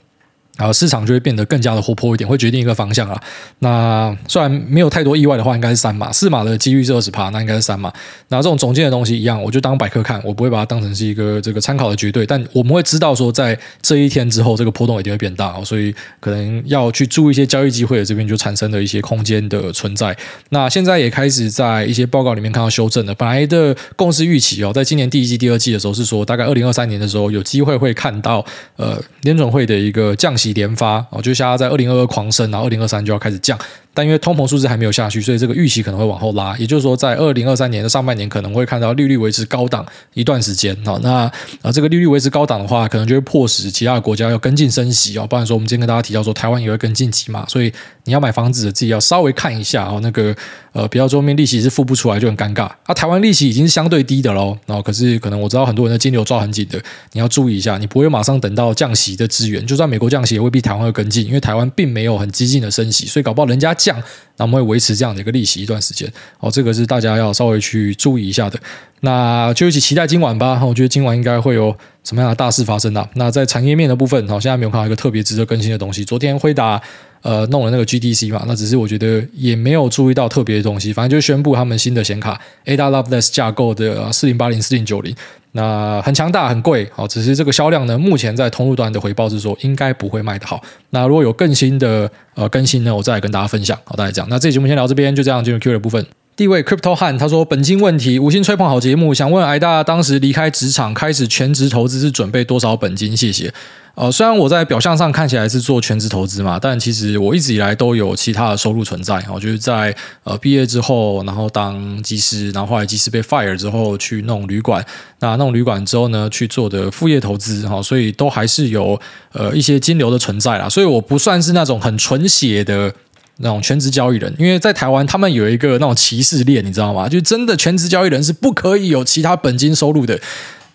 [0.59, 3.17] 然后市场就会变得更加的活泼一点，会决定一个方向啊。
[3.59, 7.91] 那虽然没有太多意外的话，应该是三码，四码的几率是二十趴，那应该是三码。
[8.27, 12.25] 那这种总经的东西一样，我就当百科看，我不会把它当成是一个这个参考的绝对。
[12.25, 20.13] 但我们会知道说，在这一天之后，这个波动一定会变大哦，所以可能要去注意一些交易机会的这边就产生了一些空间的存在。
[20.49, 28.45] 那现在也开始在一些报告里面看到修正了，本来的共识预期哦，在今年第一季、第二季的时候是说，大概二零二三年的时候有机会会看到
[28.75, 30.48] 呃联准会的一个降息。
[30.53, 33.57] 连发哦，就像在二零二二狂升，然后二零二三就要开始降。
[33.93, 36.55] 但因为通膨数字还没有下去，所以这个预期可能会往后拉。
[36.57, 40.77] 也就是说，在二零二三年的上半年可能会看到利率维持高档一段时间。
[40.85, 41.29] 好，那
[41.61, 45.25] 啊，这个利率维持高档的话，可能就会迫使其他的国家要跟进升息哦。
[45.27, 47.73] 不然说，我们今天跟大家提到说，台湾也会跟进级码，所以
[48.05, 49.99] 你要买房子自己要稍微看一下哦。
[50.01, 50.35] 那个
[50.71, 52.69] 呃，比较桌面利息是付不出来就很尴尬。
[52.83, 54.57] 啊，台湾利息已经是相对低的喽。
[54.65, 56.79] 然后可是可能我知道很多人的金流抓很紧的，
[57.13, 59.65] 你要注意一下，你不会马上等到降息的资源。
[59.65, 63.97] 就算美国降息，也未必台湾会跟进，因为台湾并没有很激进的升息，所以搞不好人家降。
[64.37, 68.59] 那我们会维持这样的一个利息一段时间，哦，这个是大家要稍微去注意一下的。
[69.01, 70.63] 那就一起期待今晚吧。
[70.63, 73.07] 我觉得今晚应该会有什么样的大事发生啊？
[73.15, 76.05] 那在产业面的部分，好，现在没有看到一个特别值得更新的东西。
[76.05, 76.81] 昨天辉达
[77.21, 80.93] 呃弄了那个 GTC 嘛，那只是我觉得也没有注意到特别的东西。
[80.93, 85.15] 反正就宣布他们新的显卡 Ada Lovelace 架构的四零八零四零九零。
[85.51, 90.61] 那很强大，很贵，好，只是这个销量呢，目前在通路端的回报是说应该不会卖得好。
[90.91, 93.75] 那如果有更新的呃更新呢，我再来跟大家分享。
[93.83, 96.05] 好，大家讲，那这期节目先聊这边，就这样进入 Q 的部分。
[96.35, 103.17] 第一位 Crypto 汉他说本金问题，五星吹捧好节目，想问癌大当时离开职场开始全职投资是准备多少本金？
[103.17, 103.51] 谢谢。
[103.99, 109.21] 呃，虽然我在表象上看起来是做全职投资嘛，但其实我一直以来都有其他的收入存在。
[109.29, 114.81] 我就是在呃毕业之后，然后当技师，然后后来技师被 fire 之后去弄旅馆，
[115.19, 118.97] 那弄旅馆之后呢，去做的副业投资哈，所以都还是有
[119.33, 120.69] 呃一些金流的存在啦。
[120.69, 122.93] 所以我不算是那种很纯血的
[123.39, 127.09] 那种全职交易人，因为在台湾他们有一个那种歧视链，你知道吗？
[127.09, 130.17] 就真的全职交易人是不可以有其他本金收入的。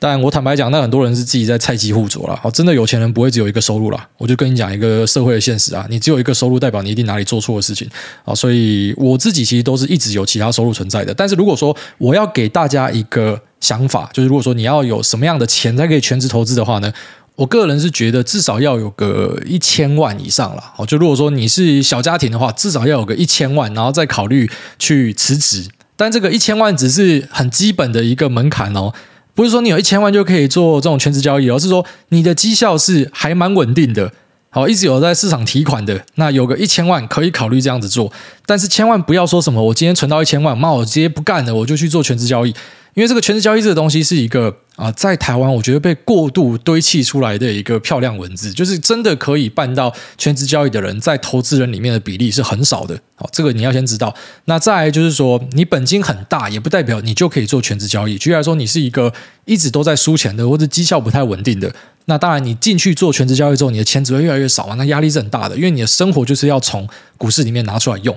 [0.05, 2.39] 但我坦白讲，那很多人是自己在菜鸡互啄了。
[2.43, 4.07] 哦，真的有钱人不会只有一个收入啦。
[4.19, 7.89] 我就跟你讲一个社会的现实啊，你只有一个收入，代表你一定哪里做错的事情
[8.23, 8.35] 啊。
[8.35, 11.15] 所以我自己其实都是一直有其他收入存在的。
[11.15, 16.93] 但是如果说我要给大家一个想法，就是如果说你要有什么样的钱才可以全职投资的话呢，
[17.37, 20.63] 我个人是觉得至少要有个一千万以上了。
[20.77, 25.67] 哦，就如果说你是小家庭的话，至少要有个一千万，然后再考虑去辞职。
[25.97, 28.93] 但这个一千万只是很基本的一个门槛哦。
[29.35, 34.13] 不是说你有一千万就可以做这种全职交易，而是说你的绩效是还蛮稳定的，
[34.55, 38.13] 好，一直有在市场提款的，那有个一千万可以考虑这样子做，
[38.47, 42.55] 但是千万不要说什么我今天存到一千万，妈，我直接不干了，我就去做全职交易。
[42.95, 52.97] 因为这个全职交易这个东西是一个啊，在台湾我觉得被过度堆砌出来的一个漂亮文字，就是真的可以办到全职交易的人，在投资人里面的比例是很少的。
[53.17, 54.15] 好，这个你要先知道。
[54.45, 58.17] 那再就是说，你本金很大，也不代表你就可以做全职交易。
[58.17, 59.13] 举例来说，你是一个
[59.45, 61.75] 一直都在输钱的，或者绩效不太稳定的，
[62.07, 66.87] 那当然你进去做全职交易之后，你的钱只会越来越少嘛，那压力是很大的，因为你的生活就是要从
[67.17, 68.17] 股市里面拿出来用。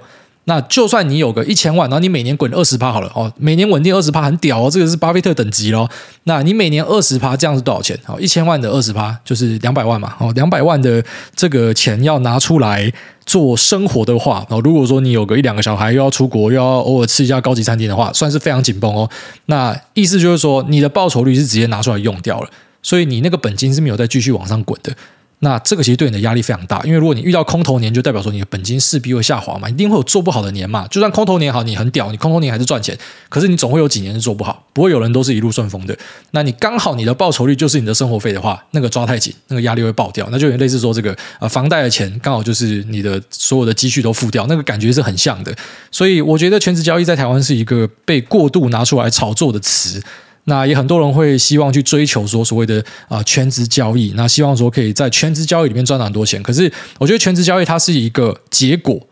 [0.49, 5.89] 那就算你有个一千万，然后你每年滚二十趴好了哦，每年稳定二十趴很屌哦，这个是巴菲特等级咯。
[6.23, 7.99] 那你每年二十趴这样是多少钱？
[8.05, 10.15] 好，一千万的二十趴就是两百万嘛。
[10.19, 11.03] 哦，两百万的
[11.35, 12.89] 这个钱要拿出来
[13.25, 19.09] 做生活的话，哦，如果说你有个一两个小孩，又要出国，又要偶尔吃一下高级餐厅的话，算是非常紧绷哦。
[19.47, 22.49] 那意思就是说，你的报酬率是直接拿出来用掉了，
[22.81, 24.95] 所以你那个本金是没有再继续往上滚的。
[25.39, 30.87] 那这个其实对你的压力非常大，因为如果你遇到空头年，就代表说你的本金势必会下滑嘛，一定会有做不好的年嘛。
[30.87, 32.97] 就算空头年好，你很屌，你空头年还是赚钱，
[33.29, 35.95] 可是你总会有几年是做不好，不会有人都是一路顺风的。
[36.31, 45.55] 那你刚好你的报酬率就是你的生活费的话，那个抓太紧，那个压力会爆掉，那就有点类似说这个呃房贷的钱刚好就是你的所有的积蓄都付掉，那个感觉是很像的。
[45.91, 50.01] 所以我觉得全职交易在台湾是一个被过度拿出来炒作的词。
[50.49, 56.41] 那也很多人会希望去追求说所谓的啊全职交易，那希望说可以在全职交易里面赚到很多钱。
[56.41, 59.05] 可是我觉得全职交易它是一个结果，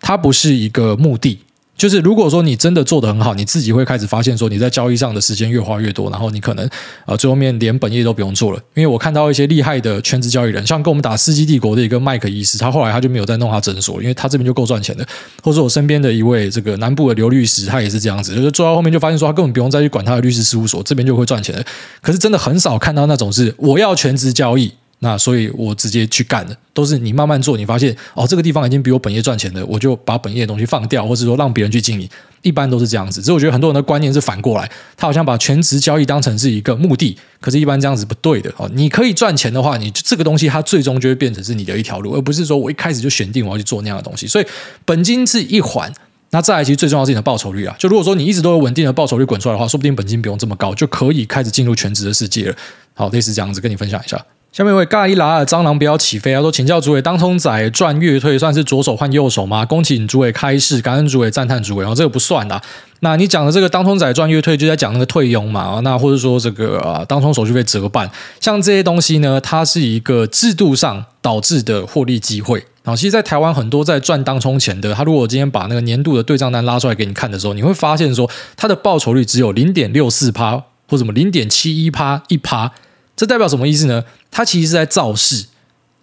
[0.00, 1.40] 它不是一个目的。
[1.80, 6.68] 就是如果说你真的做得很好，你自己会开始发现说你在交易上的时间越花越多，然后你可能
[7.06, 8.58] 呃最后面连本业都不用做了。
[8.74, 15.08] 因为我看到一些厉害的全职交易人，像跟我们打世纪帝国的一个麦克医师，他后来他就没有再弄他诊所，因为他这边就够赚钱的。
[15.42, 21.64] 或者我身边的一位这个南部的刘律师，他也是这样子，就是做到后面就发现说他根本不用再去管他的律师事务所，这边就会赚钱的。
[22.02, 24.70] 可是真的很少看到那种是我要全职交易。
[25.02, 32.06] 那所以，我直接去干了，都是你慢慢做，你发现哦，这个地方已经比我本业赚钱了，我就把本业的东西放掉，或者说让别人去经营，
[32.42, 33.22] 一般都是这样子。
[33.22, 38.70] 所以我觉得很多人的观念是反过来，他好像把全职交易当成是一个目的，可是，一般这样子不对的哦。
[38.74, 44.26] 你可以赚钱的话，你这个东西它最终就会变成是你的一条路，而不是说我一开始就选定我要去做那样的东西。
[44.26, 44.46] 所以，
[44.84, 45.90] 本金是一环，
[46.32, 47.74] 那再来其实最重要是你的报酬率啊。
[47.78, 52.56] 就如果说你一直都有稳定的报酬率滚出来的话，说不定本金不用这么高，就可以开始进入全职的世界了。
[52.92, 54.22] 好，类似这样子跟你分享一下。
[54.52, 59.64] 下面一位尬一拉的蟑螂不要起飞，他说，请教主委，当冲仔赚月退算是左手换右手吗？
[59.64, 61.82] 恭请主委开示，感恩主委，赞叹主委。
[61.82, 62.60] 然后这个不算啦。
[62.98, 65.80] 那你讲的这个当冲仔赚月退，就在讲那个退佣嘛？
[65.84, 68.10] 那或者说这个啊，当冲手续费折半，
[68.40, 72.58] 像这些东西呢，它是一个制度上导致的获利机会。
[72.82, 82.72] 然后其实，在台湾很多在赚当冲钱的，他如果今天把那个年度的对账单拉出来给你看的时候，你会发现说，它的报酬率只有零点六四趴，或什么零点七一趴一趴。
[83.16, 84.02] 这代表什么意思呢？
[84.30, 85.46] 它其实是在造势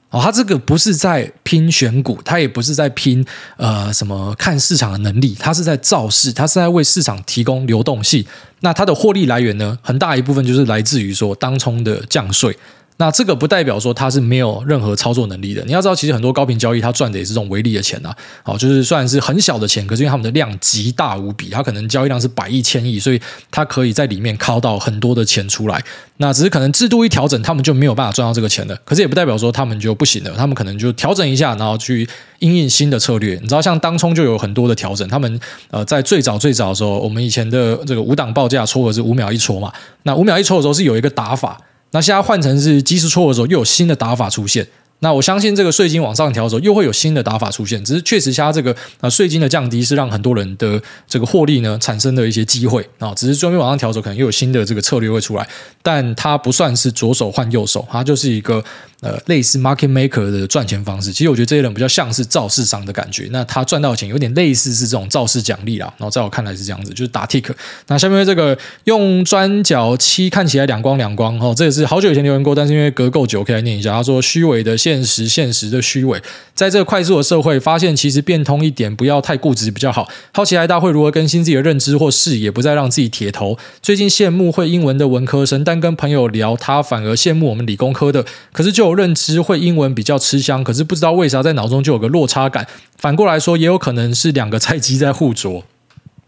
[0.10, 3.26] 哦，他这个不是在拼选股，它也不是在拼
[3.58, 8.26] 呃什么看市场的能力，它是在造势，它是在为市场提供流动性。
[8.62, 12.58] 那它的获利来源呢，很大一部分就是来自于说当冲的降税。
[13.00, 15.64] 那这个不代表说他是没有任何操作能力的。
[15.66, 18.12] 你要知道，其实很多高频交易，他赚的也是这种微利的钱呐。
[18.42, 25.80] 好，就是虽然是很小的钱，可是因为他们的量极大无比，他可能交易量是百亿、千亿，所以他可以在里面靠到很多的钱出来。
[26.18, 28.76] 那只是可能制度一调整，他们就没有办法赚到这个钱了。
[28.84, 33.36] 可是也不代表说他们就不行了，他们可能就调整一下，然后去应应新的策略。
[33.36, 35.08] 你知道，像当冲就有很多的调整。
[35.08, 39.72] 他们呃，在最早最早的时候，我们以前的这个五档报价撮合是五秒一撮嘛。
[40.02, 41.56] 那五秒一撮的时候是有一个打法。
[41.92, 44.68] 那现在换成是即时错的时候，又有新的打法出现。
[45.00, 47.84] 那我相信这个税金往上调的时候，又会有新的打法出现。
[47.86, 53.14] 只是确实，现在这个啊税金的降低是让很多人的这个获利呢产生的一些机会啊。
[53.14, 55.48] 只是专门往上调的时候，可能又有新的这个策略会出来。
[55.84, 58.64] 但它不算是左手换右手，它就是一个。
[59.02, 63.28] 呃，类似 market maker 的赚钱方式，其实我觉得这些人比较像是造势商的感觉。
[63.32, 65.86] 那他赚到钱有点类似是这种造势奖励啦。
[66.00, 67.46] 然后在我看来是这样子，就是打 tick。
[67.88, 73.92] 那下面这个用砖角漆看起来两光两光哦，这也是好久以前留言过，但是因为隔够久，可以来念一下。
[73.92, 76.20] 他说：虚伪的现实，现实的虚伪，
[76.56, 80.10] 在这个快速的社会，发现其实变通一点，不要太固执比较好。
[80.34, 83.56] 好奇来大会如何更新自己的认知或视野，不再让自己铁头。
[83.84, 88.26] 最近羡慕会英文的文科生，但跟朋友聊，他反而羡慕我们理工科的。
[88.52, 92.68] 可是就有认知会英文比较吃香，可是不知道为啥在脑中就有个落差感。
[92.98, 95.64] 反过来说，也有可能是两个菜鸡在互啄。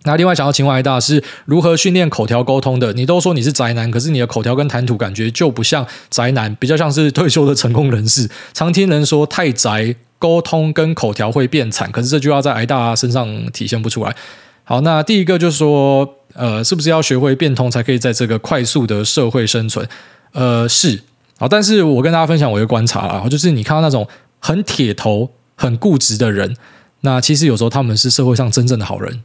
[0.04, 2.94] 那另外想要请问艾大是如何训练口条沟通的？
[2.94, 8.30] 你都说你是宅男，可是你的口条跟谈吐感觉就不像宅男，比较像是退休的成功人士。
[8.54, 14.16] 常听人说太宅，沟通跟口条会变惨，可是这句话在艾大身上体现不出来。
[14.64, 19.86] 好，那第一个就是说，呃，是不是要学会变通才可以在这个快速的社会生存？
[20.32, 21.02] 呃，是。
[21.40, 24.06] 好，但是我跟大家分享我一个观察啊，就是你看到那种
[24.40, 26.54] 很铁头、很固执的人，
[27.02, 29.24] 那其实有时候他们是社会上真正的好人。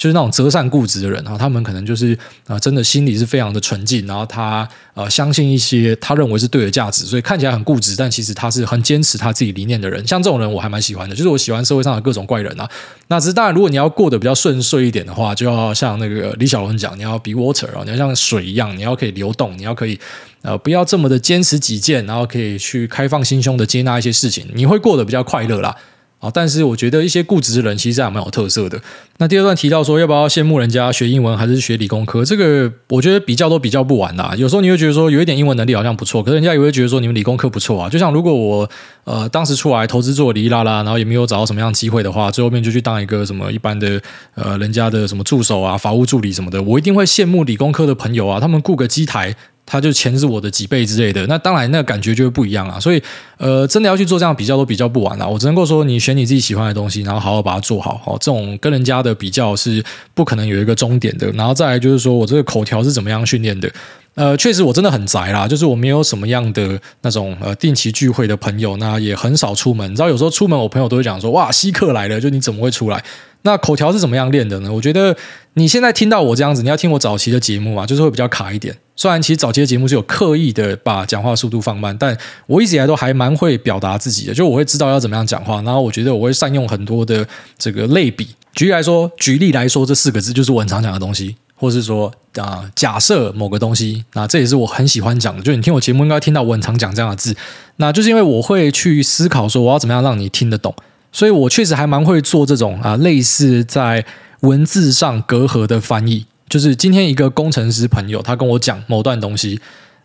[0.00, 10.04] 就是那种择善固执的人啊，他们可能就是啊，真的心里是非常的纯净，然后他呃相信一些他认为是对的价值，所以看起来很固执，但其实他是很坚持他自己理念的人。
[10.06, 12.66] 像这种人我还蛮喜欢的，就是我喜欢社会上的各种怪人啊。
[13.08, 20.00] 那只是当然，如果你要过得比较顺遂一点的话，就要像那个李小龙讲，你要 be water 啊，你要像水一样，你要可以流动，你要可以
[20.40, 25.76] 呃不要这么的坚持己见，然后可以去开放心胸的接纳一些事情，你会过得比较快乐啦。
[26.20, 28.80] 啊，但是我觉得一些固执的人其实还蛮有特色的。
[29.16, 32.22] 那第二段提到说，要不要羡慕人家学英文还是学理工科？
[32.22, 34.34] 这个我觉得比较都比较不完啦。
[34.36, 37.88] 有时候你会觉得说，有一点英文能力好像不错，可是人家也会觉得说，你们理工科不错啊。
[37.88, 38.68] 就像如果我
[39.04, 44.00] 呃当时出来投资做哩啦啦，然后也没有找到什么样机会的话，最后面就去当一个什么一般的
[44.34, 49.34] 呃人家的什么助手啊、法务助理什么的，我一定会羡慕理工科的朋友啊，他们雇个机台。
[49.70, 52.80] 他就钱是我的几倍之类的，那当然那个感觉就会不一样啊。
[52.80, 53.00] 所以，
[53.36, 55.28] 呃，真的要去做这样比较都比较不完了。
[55.28, 58.02] 我只能够说，你选你自己喜欢的东西，然后好好把它做好。
[58.04, 59.80] 哦，这种跟人家的比较是
[60.12, 61.30] 不可能有一个终点的。
[61.30, 63.70] 然后再来就是说我这个口条是怎么样训练的？
[64.14, 69.90] 呃，确实我真的很宅啦，就是我没有什么样的那种呃定期聚会的朋友，那也很少出门。
[69.90, 73.02] 你知道有时候出门，我朋友都会讲说，哇，稀客来了，就你怎么会出来？
[73.42, 74.70] 那口条是怎么样练的呢？
[74.70, 75.16] 我觉得
[75.54, 78.76] 你现在听到我这样子，你要听我早期的节目嘛，就是会比较卡一点。
[78.96, 82.14] 虽然其实早期的节目是有刻意的把讲话速度放慢，但
[82.46, 95.42] 我一直以来都还蛮会表达自己的，就我会知道要怎么样讲话，然后我觉得我会善用很多的这个类比举例来说，举例来说，这四个字就是我很常讲的东西，或是说啊、假设某个东西，那这也是我很喜欢讲的。
[95.42, 97.36] 就你听我节目，应该听到我很常讲这样的字，
[97.76, 100.74] 那就是因为我会去思考说，我要怎么样让你听得懂，
[101.12, 104.04] 所以我确实还蛮会做这种啊，类似在
[104.40, 106.24] 文字上隔阂的翻译。
[106.48, 109.60] 就是今天一个工程师朋友，他跟我讲某段东西。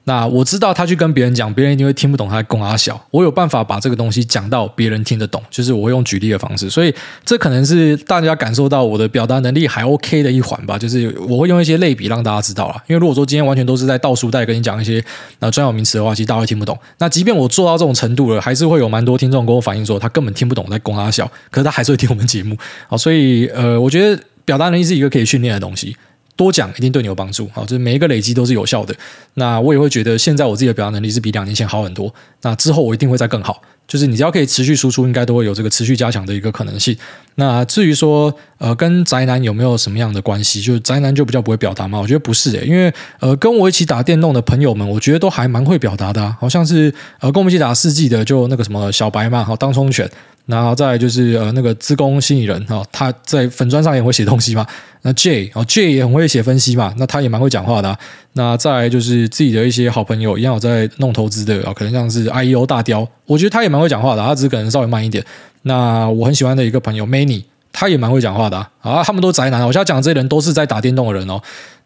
[0.06, 3.00] 那我知道他去跟别人讲，别人一定会听不懂他在供阿小。
[3.12, 6.94] 我有办法把这个东西讲到别人听得懂，就是我会用举例的方式，所以
[7.26, 10.78] 这可能是大家感受到我的表达能力还 OK 的一环吧。
[10.78, 12.76] 就是我会用一些类比让大家知道啦。
[12.88, 15.04] 因为如果说今天完全都是在倒数带跟你讲一些
[15.40, 16.78] 那专有名词的话，其实大家会听不懂。
[17.00, 22.56] 那即便我做到这种程度了，还是会有蛮多听众跟我反映说他根本听不懂我在供阿小，可是他还是会听我们节目。
[22.88, 25.98] 好，所以呃，我觉得表达能力是一个可以训练的东西。
[26.36, 28.94] 多讲一定对你有帮助，好，就是每一个累积都是有效的。
[29.36, 32.14] 那我也会觉得现在我自己的表达能力是比两年前好很多。
[32.42, 33.62] 那之后我一定会再更好。
[33.88, 36.98] 就是你只要可以持续输出，应该都会有这个持续加强的一个可能性。
[37.36, 40.60] 那至于说呃跟宅男有没有什么样的关系？
[40.60, 42.00] 就是宅男就比较不会表达吗？
[42.00, 50.10] 我觉得不是诶、因为呃跟我一起打电动的朋友们，我觉得都还蛮会表达的、好像是呃跟我们一起打世纪的，就那个什么小白嘛，好当冲犬。
[50.46, 54.66] 然后再来就是呃那个资工心理人哈，他在粉砖上也会写东西嘛。
[55.02, 57.98] 那 J 哦 J 也很会写分析嘛，那他也蛮会讲话的、
[58.34, 65.24] 那再来就是自己的一些好朋友，一样有在弄投资的啊，可能像是 IEO 大雕，我觉得他也蛮会讲话的，他只是可能稍微慢一点。
[65.62, 68.70] 那我很喜欢的一个朋友 Many，他也蛮会讲话的啊。
[68.82, 71.40] 啊，他们都宅男，我现在讲的这些人都是在打电动的人哦。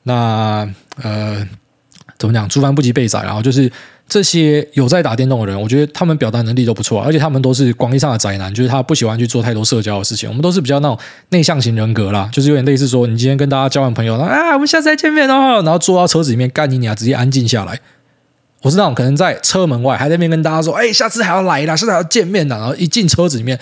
[0.03, 0.69] 那
[1.01, 1.45] 呃，
[2.17, 2.47] 怎么讲？
[2.47, 3.71] 出番不及被宰，然后就是。
[4.09, 10.27] 这些有在打电动的人，我觉得他们表达能力都不错，而且他们都是广义上的宅男，就是他不喜欢去做太多社交的事情。
[10.27, 10.97] 我们都是比较那种
[11.29, 17.79] 内向型人格啦，就是有点类似说，你今天跟大家交完朋友，啊，我们下次再见面哦，然后坐到车子里面干你娘，直接安静下来。
[18.63, 23.59] 我是那种可能在车门外还在那边跟大家说，哎，下次还要来啦，下次还要见面的，然后一进车子里面。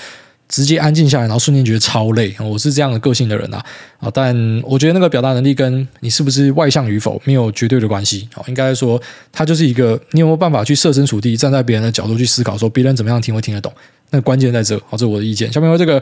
[0.49, 2.35] 直接安静下来，然后瞬间觉得超累。
[2.39, 3.63] 我是这样的个性的人啊，
[3.99, 8.27] 啊，但我觉得那个表达能力跟你是不是外向与否没有绝对的关系。
[8.47, 13.71] 应该说，他就是一个你有没有办法去设身处地站在别人的角度去思考，说别人怎么样听会听得懂。
[14.09, 15.51] 那关键在这，好，这是我的意见。
[15.51, 16.01] 下面为这个。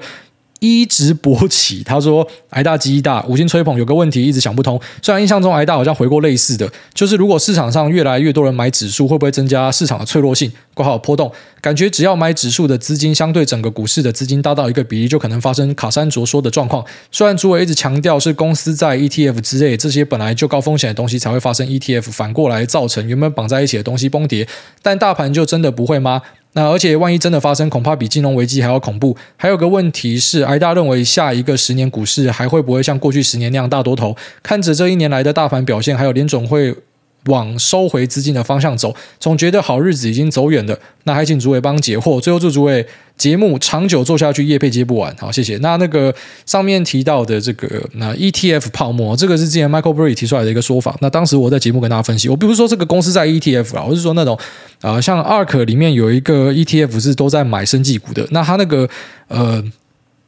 [0.60, 4.80] 一直勃起，他说：“癌大记忆大，五星吹捧，有个问题一直想不通。
[5.02, 10.52] 虽然印象中癌大好像回过类似的，就是如果市场上越来越多人买指数，会不会增加市场的脆弱性？
[10.74, 11.32] 括号波动，
[11.62, 16.84] 感觉只要买指数的资金相对整个股市的资金大到一个比例，就可能发生卡山卓说的状况。
[17.12, 24.48] 虽然主委一直强调是公司在 ETF 之类这些本来就高风险的东西才会发生 ETF，反过来造成原本绑在一起的东西崩跌，
[24.82, 26.22] 但大盘就真的不会吗？”
[26.56, 29.16] 那而且万一真的发生，恐怕比金融危机还要恐怖。
[29.38, 34.16] 还有个问题是，挨大认为下一个十年股市还会不会像过去十年那样大多头？
[34.42, 36.74] 看着这一年来的大盘表现，还有联总会。
[37.26, 40.78] 往收回资金的方向走，总觉得好日子已经走远了。
[41.04, 42.20] 那还请主委帮解惑。
[42.20, 42.86] 最后祝主委
[43.18, 45.16] 节目长久做下去，业配接不完。
[45.20, 45.58] 好，谢谢。
[45.58, 46.14] 那那个
[46.46, 50.96] 上面提到的这个那 ETF 泡沫，这个是之前 Michael Burry 提出来的一个说法。
[51.02, 54.38] 那当时我在节目跟大家分析，我不是说这个公司在 ETF 啊，我是说那种
[54.82, 58.28] 啊、像 ARK 里面有一个 ETF 是都在买生技股的。
[58.32, 58.88] 那他那个
[59.28, 59.64] 呃，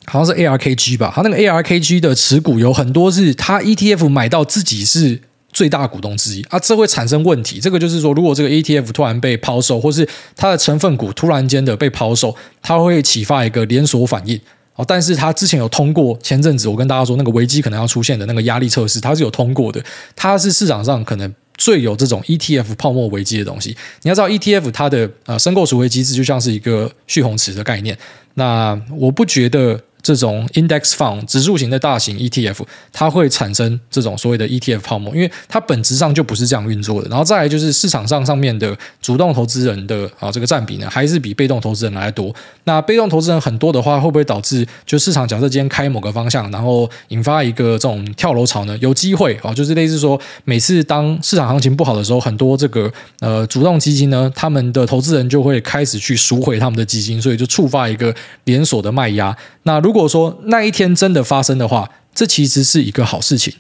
[0.05, 1.11] 好像是 ARKG 吧？
[1.15, 5.21] 他那个 ARKG 的持股有很多是他 ETF 买到自己是。
[5.57, 7.59] 最大股东之一啊，这会产生问题。
[7.59, 14.39] 这个就是说，如果这个 ETF 突然被抛售，或是它的成分股突然间的被抛售，它会启发一个连锁反应。
[14.75, 19.83] 哦，但是它之前有通过前阵子我跟大家说那个危机可能要出现的那个压力测试，它是有通过的。
[20.15, 23.75] 它是市场上可能最有这种 ETF 泡沫危机的东西。
[24.03, 27.97] 你要知道，ETF 它的呃申购赎回机制就像是一个蓄洪池的概念。
[28.35, 29.81] 那我不觉得。
[30.01, 32.59] 这种 index fund 指数型的大型 ETF，
[32.93, 37.09] 它会产生这种所谓的 ETF 泡沫，因为它本质上就不是这样运作的。
[37.09, 42.33] 然后再来就是市场上上面的主动投资人的啊这个占比呢，还是比被动投资人来多。
[42.63, 48.77] 那被动投资人很多的话，会不会导致就市场假设今天开某个方向，然后引发一个这种跳楼潮呢？
[48.79, 58.13] 有机会啊，就是类似说每次当市场行情不好的时候，很多这个呃主动基金呢，他们的投资人就会开始去赎回他们的基金，所以就触发一个
[58.45, 59.35] 连锁的卖压。
[59.63, 63.53] 那如果说那一天真的发生的话，这其实是一个好事情。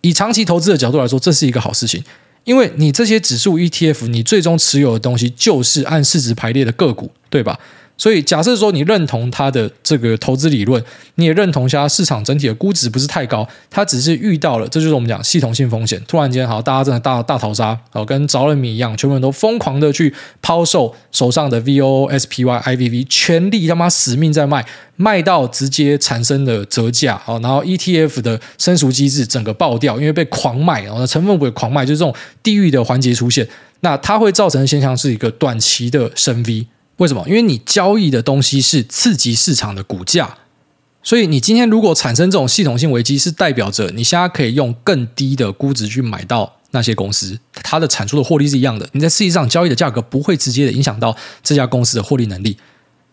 [0.00, 2.02] 以长期投资的角度来说，这是一个好事情，
[2.44, 7.60] 因为你这些指数 ETF，你最终持有的东西就是按市值排列的个股，对吧？
[7.98, 10.82] 所以，假设说你认同他的这个投资理论，
[11.14, 16.02] 你也认同下市场整体的估值不是太高，它只是遇到了，这就是我们讲系统性风险。
[16.08, 24.66] 突然间，好，大家真的大大逃杀，哦，跟着了迷一样，全部人都疯狂的去抛售手上的 VOSPYIVV，全力他妈死命在卖，
[24.96, 32.12] 卖到直接产生的折价，哦，然后 ETF 的申赎机制整个爆掉，因为被狂卖，然后成分股也狂卖，就是这种
[32.42, 33.46] 地狱的环节出现，
[33.80, 36.66] 那它会造成的现象是一个短期的升 V。
[36.98, 37.24] 为什么？
[37.26, 40.38] 因为你交易的东西是刺激市场的股价，
[41.02, 48.88] 所以你今天如果产生这种系统性危机，是代表着你现在可以用更低的估值去买到那些公司，它的产出的获利是一样的。
[48.92, 52.56] 你在市场上交易的价格不会直接的影响到这家公司的获利能力。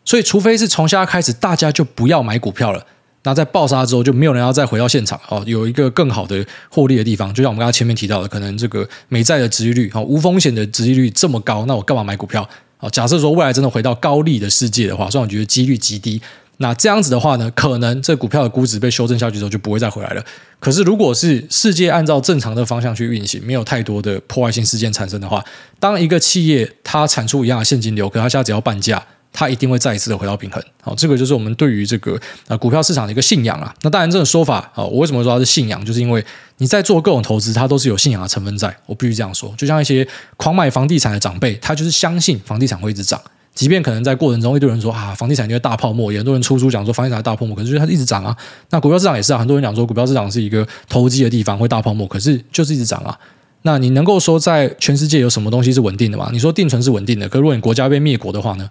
[0.06, 2.86] 所以，除非是从现在开始大家就不要买股票了，
[3.24, 7.34] 那在爆杀之后就没有人要再回到现场哦，有一个更好的获利的地方。
[7.34, 12.48] 就像我们刚刚前面提到的，可能这个美债的殖利率哦，无风险的殖利率这么高，那我干嘛买股票？
[12.80, 16.22] 哦，假设说未来真的回到高利的世界的话，虽然我觉得几率极低。
[16.62, 20.22] 那这样子的话呢，可能这股票的估值被修正下去之后就不会再回来了。
[20.60, 25.42] 可是，如果是世界按照正常的方向去运行，没有太多的破坏性事件产生的话，
[25.80, 29.02] 当一个企业它产出一样的现金流，可它现在只要半价，
[29.32, 30.62] 它一定会再一次的回到平衡。
[30.82, 33.74] 好，这个就是我们对于这个啊股票市场的一个信仰啊。
[33.82, 36.24] 那当然，这种说法啊，我为什么说它是信仰，就是因为
[36.58, 38.76] 你在做各种投资，它都是有信仰的成分在。
[38.86, 40.08] 我必须这样说，就像一些
[40.38, 43.22] 狂买房地产的长辈，他就是相信房地产会一直涨。
[43.56, 48.36] 即便可能在过程中一堆人说啊，房地产因为大泡沫，也很多人出书讲说房地产大泡沫，可是它一直涨啊。
[48.70, 53.18] 那股票市场也是啊，很多人讲说股票市场是一个投机的地方，会大泡沫，可是就是一直涨啊。
[53.64, 56.30] 那你能够说在全世界有什么东西是稳定的吗？
[56.32, 58.70] 你说定存是稳定的，可如果你国家被灭国的话呢？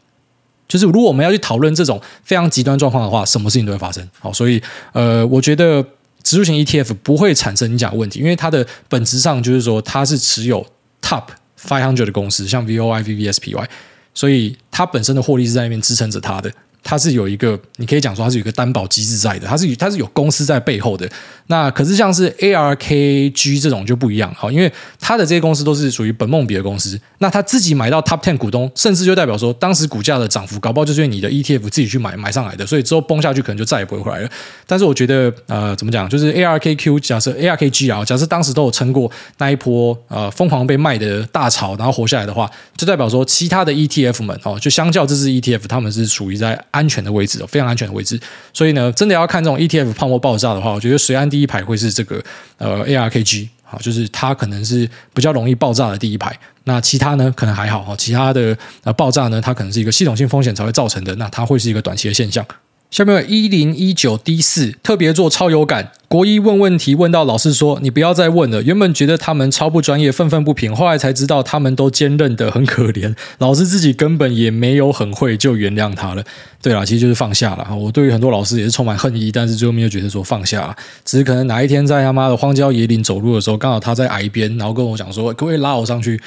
[0.69, 4.07] 就是如果我们要去讨论这种非常极端状况的话，什么事情都会发生。
[4.21, 4.63] 好，所以
[4.93, 5.83] 呃，我觉得
[6.23, 10.65] 指数型 ETF 不会产生你讲的问题，因为它的本质上就是说它是持有
[11.01, 11.25] Top
[11.59, 13.67] Five Hundred 的公司，像 VOI、VVSPY。
[14.15, 16.53] 所以它本身的获利是在那边支撑着它的。
[16.83, 21.09] 它是有一个，你可以讲说它是有一个担保机制在的，它是它是有公司在背后的。
[21.49, 24.71] 那可是像是 ARKG 这种就不一样，好，因为
[25.01, 34.31] 它的这些公司都是属于本梦比的公司，那他自己买到 Top Ten 股东，甚至就代表说当时股价的涨幅，搞不好就是因为你的 ETF 自己去买买上来的，所以之后崩下去可能就再也不会回来了。
[34.67, 46.63] 但是我觉得，呃，怎么讲，就是 ARKQ 假设 ARKG 啊，假设当时都有撑过那一波呃疯狂被卖的大潮，然后活下来的话，就代表说其他的 ETF 们哦，就相较这支 ETF，他们是属于在。
[46.79, 48.19] 安全的位置哦，非常安全的位置。
[48.53, 52.23] 所以呢，真的要看这种 ETF 泡沫爆炸的话，我觉得随安第一排会是这个
[52.59, 56.39] 呃 ARKG 啊，就是它可能是比较容易爆炸的第一排。
[56.65, 57.97] 那其他呢，可能还好哈。
[57.97, 62.45] 其他的呃爆炸呢，它可能是一个系统性风险才会造成的，那它会是一个短期的现象。
[62.91, 65.93] 下面有一零一九 D 四特别做超有感。
[66.09, 73.15] 国一问问题问到老师说：“你不要再问了。”原本觉得他们超不专业、愤愤不平，后来才知道他们都坚韧的很可怜。
[73.37, 76.25] 老师自己根本也没有很会，就原谅他了。
[76.63, 77.77] 对啦，其实就是放下了。
[77.77, 80.75] 我对于很多老师也是充满恨意，但是最后面又觉得说放下，
[81.05, 86.19] 只是可能哪一天在他妈的荒郊野岭走路的时候，刚好他在崖边，然后跟我讲说：“可不可以拉我上去？”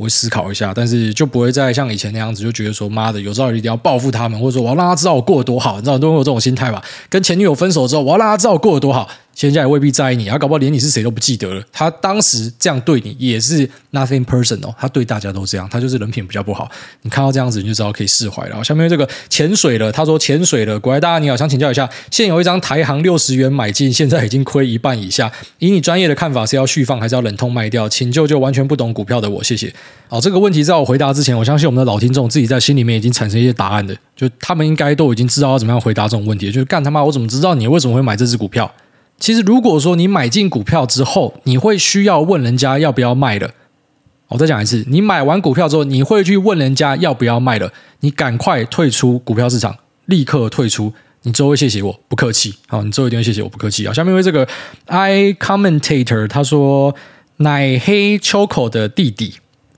[0.00, 5.76] 我会思考一下，但是就不会再像以前那样子，就觉得说妈的，有朝一日一定要报复他们，或者说我要让他知道我过得多好。
[5.76, 6.82] 你知道很多人有这种心态吧？
[7.10, 9.06] 跟前女友分手之后，我要让他知道我过得多好。
[9.34, 11.62] 现在也未必在意你，他搞不好连你是谁都不记得了。
[11.72, 16.70] 他当时这样对你也是 nothing personal，他对大家都这样，他就是人品比较不好。
[17.02, 18.50] 你看到这样子，你就知道可以释怀了。
[18.50, 27.88] 然后下面这个潜水了，他说潜水了，各位大家你好，想请教一下，现有一张台行六十元买进，现在已经亏一半以下，以你专业的看法是要续放还是要忍痛卖掉？
[27.88, 29.72] 请救救完全不懂股票的我，谢谢。
[30.08, 38.70] 好，这个问题在我回答之前，我相信我们的老听众自己在心里面已经产生一些答案的，就他们应该都已经知道要怎么样回答这种问题，就是干他妈，我怎么知道你为什么会买这只股票？
[39.20, 43.50] 其实，如果说你买进股票之后，你会需要问人家要不要卖了。
[44.28, 47.70] 我再讲一次，你买完股票之后，你会去问人家要不要卖了。
[48.00, 50.92] 你赶快退出股票市场，立刻退出。
[51.22, 52.54] 你之后会谢谢我，不客气。
[52.66, 53.92] 好，你之后一定会谢谢我，不客气啊。
[53.92, 54.48] 下面为这个
[54.86, 56.94] I commentator 他说，
[57.36, 59.34] 奶黑 Choco 的弟弟。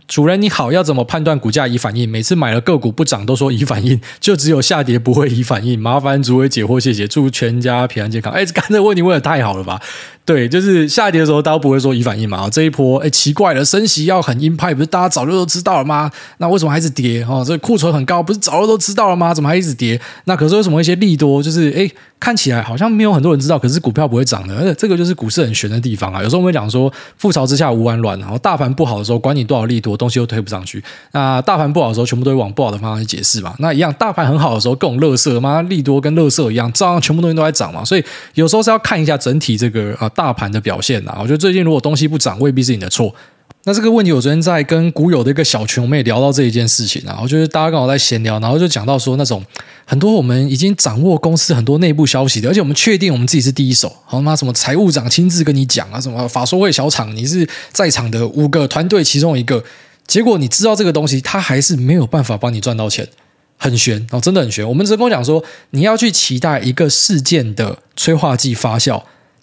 [0.08, 2.08] 主人你好，要怎么判断股价已反应？
[2.08, 5.80] 每次买了个股不涨都说已反应，就只有下跌不会已反应。
[5.80, 7.08] 麻烦主委解惑，谢谢。
[7.08, 8.32] 祝全家平安健康。
[8.32, 9.80] 哎，刚才问题问的太好了吧？
[10.24, 12.48] 对，就是下跌的时候，大家不会说以反应嘛？
[12.48, 16.08] 这一波，哎，奇怪了，升息要很鹰派，不是大家早就都知道了吗？
[16.38, 17.24] 那为什么还是跌？
[17.28, 19.34] 哦，这库存很高，不是早就都知道了吗？
[19.34, 20.00] 怎么还一直跌？
[20.26, 24.54] 那可是为什么一些利多，就是哎，看起来好像没有很多人知道，可是股票不会涨的？
[24.54, 26.22] 而且这个就是股市很悬的地方啊。
[26.22, 30.80] 有时候我们讲说，覆巢之下无完卵，然后大盘不好的时候，管你多少利多，东西都推不上去。
[31.10, 33.52] 那大盘不好的时候，全部都会往不好的方向去解释嘛。
[33.58, 37.84] 那一样，大盘很好的时候，各种乐色嘛，利多跟乐色一样，照样全部东西都在涨嘛。
[37.84, 38.04] 所以
[38.34, 41.02] 有时候是要看一下整体这个啊大盘的表现。
[41.18, 43.14] 我觉得最近如果东西不涨，未必是你的错。
[43.64, 47.20] 那这个问题，我昨天在跟股友的一个小群，我们也聊到这一件事情啊。
[47.22, 49.40] 我觉得大家刚好在闲聊，然后就讲到说那种
[49.84, 53.94] 很多我们已经掌握公司很多内部消息的，而且我们确定我们自己是第一手。
[54.04, 54.34] 好吗？
[54.34, 56.00] 什么财务长亲自跟你讲啊？
[56.00, 59.62] 什么法说会小厂，你是在场的五个团队其中一个，
[60.08, 63.06] 结果你知道这个东西，他还是没有办法帮你赚到钱，
[63.56, 64.68] 很悬哦，真的很悬。
[64.68, 69.00] 我们只跟我讲说，你要去期待一个事件的催化剂发酵，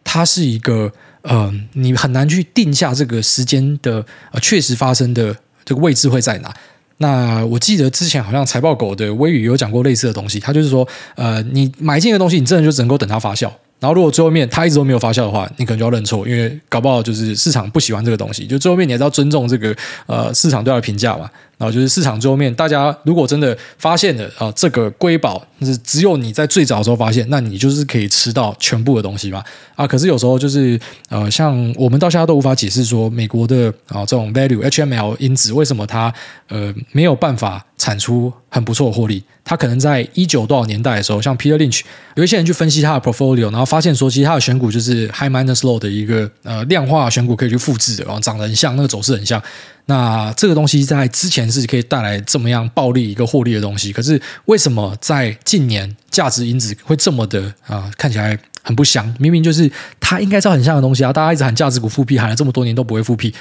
[0.09, 0.91] 它是一个。
[1.21, 5.35] 呃，你很难去定下这个时间的呃确实发生的
[5.65, 6.51] 这个位置会在哪？
[6.99, 13.51] 那我记得之前好像财报狗的微语有讲过类似的东西，他就是说，呃，你买进的东西，你真的就只能够等它发酵。
[13.81, 18.47] 然后，如果最后面它一直都没有发酵的话，你可能就要认错，因为搞不好就是市场不喜欢这个东西。
[18.47, 21.29] 就最后面你还是要尊重这个呃市场对它的评价嘛。
[21.59, 29.43] 然后就是市场最后面，大家如果真的发现了啊，这个瑰宝是只有你在最早的时候发现，那你就是可以吃到全部的东西嘛。
[29.75, 30.79] 啊，可是有时候就是
[31.09, 36.13] 呃，像我们到现在都无法解释说，美国的啊这种 value HML 因子为什么它
[36.47, 39.21] 呃没有办法产出很不错的获利。
[39.43, 41.81] 它可能在一九多少年代的时候，像 Peter Lynch
[42.15, 49.41] 有一些人去分析它的 portfolio，然后发现说，其实它的选股就是 high minus low 的一个呃量化选股可以去复制的，然后长得很像，那个走势很像。
[49.89, 59.11] 那这个东西在之前是可以带来这么样暴利一个获利的东西，可是为什么在近年价值因子会这么的啊看起来很不香？
[59.17, 59.69] 明明就是
[59.99, 61.11] 它应该是很像的东西啊！
[61.11, 63.33] 大家一直喊价值股复辟，喊了这么多年都不会复辟。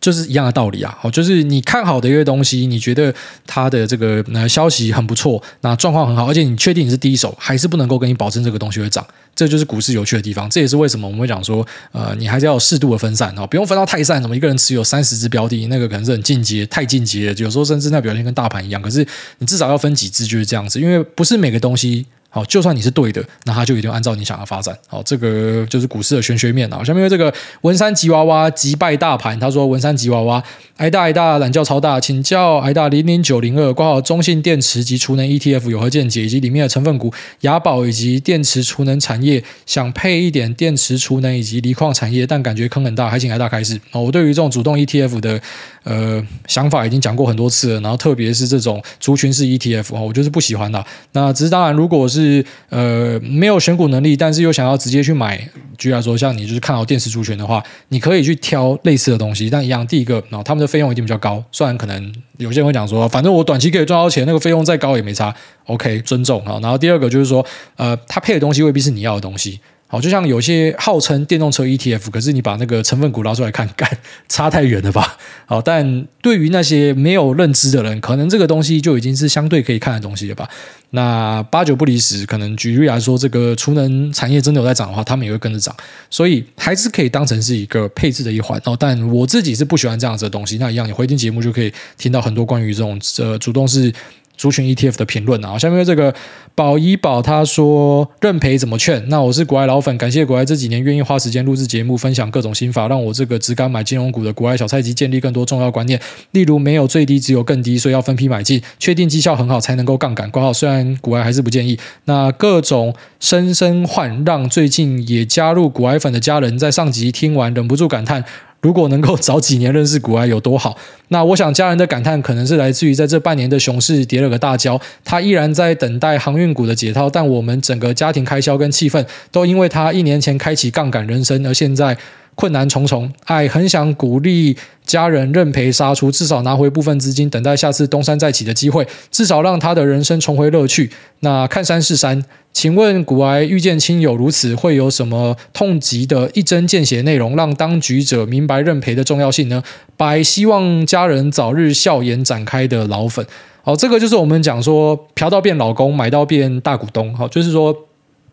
[0.00, 3.14] 就是一样的道理啊，哦，就是你看好的一个东西，你觉得
[3.46, 10.48] 它的这个呃消息很不错，那状况很好，而且你确定你是第一手，还是不能够跟你保证这个东西会涨，这就是股市有趣的地方。
[10.48, 18.80] 这也是为什么我们会讲说，呃，你还是要适度的分散哦，不用分到太散，什么一个人持有三十只标的，那个可能是很进阶，太进阶了，有时候甚至那表现跟大盘一样。
[18.80, 19.06] 可是
[19.38, 22.06] 你至少要分几只，就是这样子，因为不是每个东西。
[22.32, 24.76] 好，就算你是对的，那它就一定按照你想要发展。
[24.86, 26.82] 好，这个就是股市的玄学面啊。
[26.84, 30.42] 下面这个文山吉娃娃击败大盘，他说文山吉娃娃，
[30.76, 43.80] 挨大挨大懒觉超大，请教挨大零零九零二挂号中信电池及储能 ETF 有何见解，以及里面的成分股雅宝以及电池储能产业，想配一点电池储能以及锂矿产业，但感觉坑很大，还请挨大开示。
[43.90, 45.40] 哦，我对于这种主动 ETF 的
[45.82, 50.84] 呃想法已经讲过很多次了，然后特别是这种族群式 ETF 哦，我就是不喜欢的。
[51.12, 55.38] 那只是当然，如果是是呃没有选股能力，但是又想要直接去买，
[55.78, 59.48] 举例来说，像你就是看好电池族群的话，你可以去挑类似的东西。
[59.48, 61.42] 但一样，第一个，然后他们的费用一定比较高。
[61.50, 65.34] 虽然可能有些人会讲说，反正我短期可以赚到钱，那个费用再高也没差。
[65.66, 66.58] OK，尊重啊。
[66.60, 67.44] 然后第二个就是说，
[67.76, 69.58] 呃，他配的东西未必是你要的东西。
[69.92, 73.90] 好，就像有些号称电动车 ETF，可是你把那个成分股拿出来看， 干
[74.28, 75.18] 差太远了吧？
[75.46, 80.48] 好，但对于那些没有认知的人，可能这个东西就已经是相对可以看的东西了吧？
[80.90, 85.74] 那八九不离十，可能举例来说，这个储能产业真的有在涨的话，他们也会跟着涨，
[86.08, 88.76] 所以还是可以当成是一个配置的一环哦。
[88.78, 90.56] 但我自己是不喜欢这样子的东西。
[90.58, 93.92] 那一样，你回听节目就可以听到很多关于这种呃主动是。
[94.40, 96.14] 族群 ETF 的评论啊，下面这个
[96.54, 99.06] 宝怡宝他说认赔怎么劝？
[99.10, 106.00] 那我是股外老粉，感谢股外这几年愿意花时间录制节目，分享各种心法，让我这个只敢买金融股的股外小菜鸡建立更多重要观念。
[106.30, 110.30] 例如没有最低，只有更低，所以要分批买进，确定绩效很好才能够杠杆。
[110.30, 111.78] 挂号虽然股外还是不建议。
[112.06, 118.24] 那各种声声唤，让最近也加入股外粉的家人在上集听完忍不住感叹。
[118.60, 120.76] 如果能够早几年认识股癌有多好？
[121.08, 131.96] 那我想家人的感叹可能是来自于在这半年的熊市跌了个大跤，他依然在等待航运股的解套，但我们整个家庭开销跟气氛都因为他一年前开启杠杆人生，而现在
[132.40, 133.12] 困难重重。
[133.26, 140.90] 爱，很想鼓励家人认赔杀出，至少拿回部分资金，等待下次东山再起的机会，至少让他的人生重回乐趣。
[141.20, 142.24] 那看山是山。
[142.52, 149.62] 请问古癌遇见亲友如此，会有什么痛疾的一针见血内容，让当局者明白认赔的重要性呢？
[149.98, 153.24] 百希望家人早日笑颜展开的老粉，
[153.62, 157.72] 好，这个就是我们讲说嫖到变老公，买到变大股东，好，就是说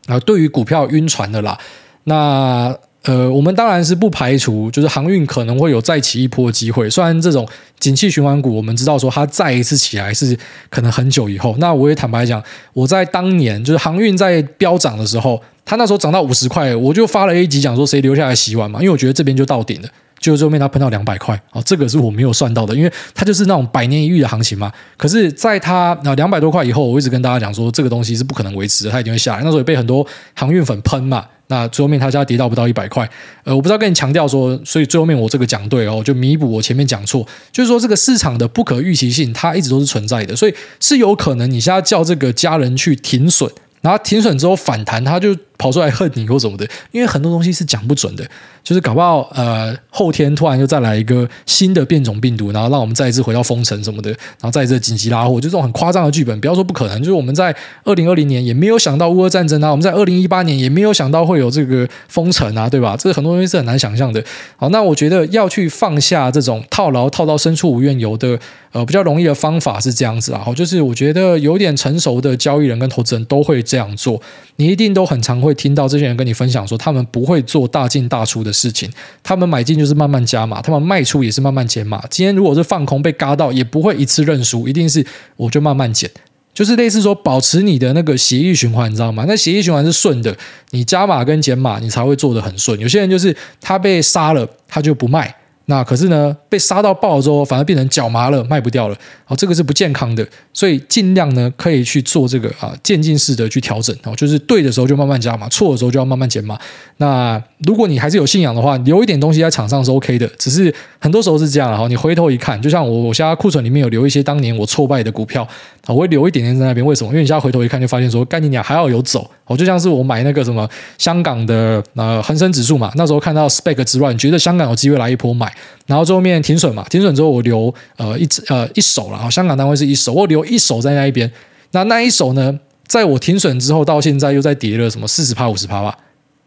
[0.07, 1.57] 啊，对于股票晕船的啦，
[2.05, 2.75] 那。
[3.07, 6.89] 呃，我们当然是不排除，就是航运可能会有再起一波的机会。
[6.89, 7.47] 虽然这种
[7.79, 10.37] 景气循环股，我们知道说它再一次起来是
[10.69, 11.55] 可能很久以后。
[11.57, 12.43] 那我也坦白讲，
[12.73, 19.87] 我在当年就是航运在飙涨的时候，它那时候涨到五十块，我就发了一集讲说谁留下来洗碗嘛，因为我觉得这边就到顶了。
[20.19, 24.69] 就最后面它喷到两百块，哦，这个是我没有算到的，因为它就是那种百年一遇的行情嘛。
[24.97, 29.43] 可是，在它啊两百多块以后，我一直跟大家讲说，这个东西是不可能维持的，它一定会下来。
[29.43, 31.23] 那时候也被很多航运粉喷嘛。
[31.47, 33.09] 那最后面他家跌到不到一百块，
[33.43, 43.49] 呃，我不知道跟你强调说，所以最后面我这个讲对哦，就弥补我前面讲错，就是说这个市场的不可预期性它一直都是存在的，所以是有可能你现在叫这个家人去停损，
[43.81, 48.25] 然后停损之后反弹，它就跑出来恨你或什么的，因为很多东西是讲不准的。
[48.63, 57.55] 就是搞不好，呃，后天突然又再来一个新的变种病毒，然后让我们再一次回到封城什么的，然后再一次紧急拉货，就这种很夸张的剧本，不要说不可能，就是我们在
[57.85, 62.97] 二零二零年也没有想到乌俄战争啊，我们在二零一八年也没有想到会有这个封城啊，对吧？
[62.99, 64.21] 这个很多东西是很难想象的。
[64.57, 68.37] 好，那我觉得要去放下这种套牢套到深处无怨尤的，
[68.73, 74.21] 呃，比较容易的方法是这样子啊，好，就是我觉得有点成熟的交易人跟投资人都会这样做，
[74.57, 75.46] 你一定都很常会。
[75.47, 78.91] 会听到这些人跟你分享说，他们不会做大进大出的事情，
[79.23, 82.03] 他们买进就是慢慢加码，他们卖出也是慢慢减码。
[82.09, 85.03] 今天如果是放空被嘎到，也不会一次认输，一定是
[85.37, 86.11] 我就慢慢减，
[86.53, 89.23] 就是类似说保持你的那个协议循环，你知道吗？
[89.27, 90.37] 那协议循环是顺的，
[90.71, 92.79] 你加码跟减码，你才会做得很顺。
[92.79, 95.33] 有些人就是他被杀了，他就不卖。
[95.69, 98.97] 那可是呢，被杀到爆之后，反而变成脚麻了，卖不掉了。
[99.25, 106.57] 好，这个是不健康的，所以尽量呢可以去做这个啊渐进式的去调整哦，就是对的时候就慢慢加嘛，错的时候就要慢慢减嘛。
[106.97, 110.25] 那如果你还是有信仰的话，留一点东西在场上是 OK 的。
[110.37, 115.47] 只是很多时候是这样的哈，你回头一看，就像我我现在库存里面有留一些当年我挫败的股票，
[115.87, 116.85] 我会留一点点在那边。
[116.85, 117.09] 为什么？
[117.11, 119.29] 因为你现在回头一看，就发现说，干你娘还要有走。
[119.45, 120.67] 哦，就像是我买那个什么
[120.97, 125.53] 香港的呃恒生指数嘛，那时候看到 spec 之乱，觉得香港有机会来一波买，
[125.85, 131.31] 然后最后面停损嘛，停损之后我留呃一呃一手了，香港单位是一手，我留一手在那一边，
[131.71, 135.97] 那那一手呢，在我停损之后到现在又在跌了什么四十趴五十趴吧，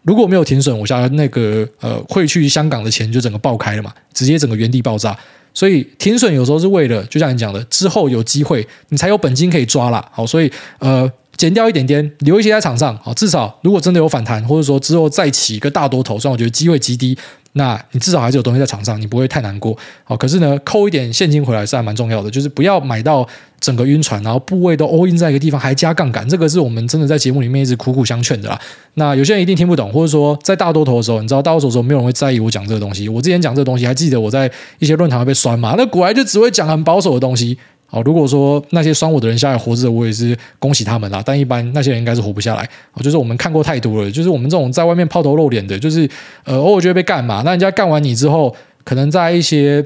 [0.03, 5.17] 如果没有停损，我想那个呃汇去香港的钱就整个爆开了嘛，直接整个原地爆炸，
[5.55, 10.07] 所以停损有时候是为了就像你讲的，之后有机会你才有本金可以抓啦。
[10.13, 11.11] 好，所以呃。
[11.41, 17.17] 减掉一点点，留一些在场上，好，至少如果真的有反弹，或者说之后再起一个大多头，虽然我觉得机会极低，
[17.55, 19.75] 那你至少还是有东西在场上，你不会太难过。
[20.05, 23.27] 好，可是呢，扣一点现金回来是还蛮重要的，就是不要买到
[23.59, 28.61] 整个晕船，然后部位都 all in 在一个地方，还加杠杆，这个是我们真的在节目里面一直苦苦相劝的啦。
[28.97, 33.09] 那有些人一定听不懂，或者说在大多头的时候，你知道大多头的时候没有人会在意我讲这个东西。
[33.09, 35.75] 我之前讲这个东西，还记得我在一些论坛会被酸嘛？
[35.79, 37.57] 那股癌就只会讲很保守的东西。
[37.91, 41.23] 好，如果说那些酸我的人下来活着，我也是恭喜他们啦。
[41.25, 42.69] 但一般那些人应该是活不下来。
[43.03, 46.09] 就是我们看过太多了，就是我们这种在外面抛头露脸的，就是
[46.45, 47.43] 呃偶尔就会被干嘛。
[47.45, 49.85] 那人家干完你之后，可能在一些。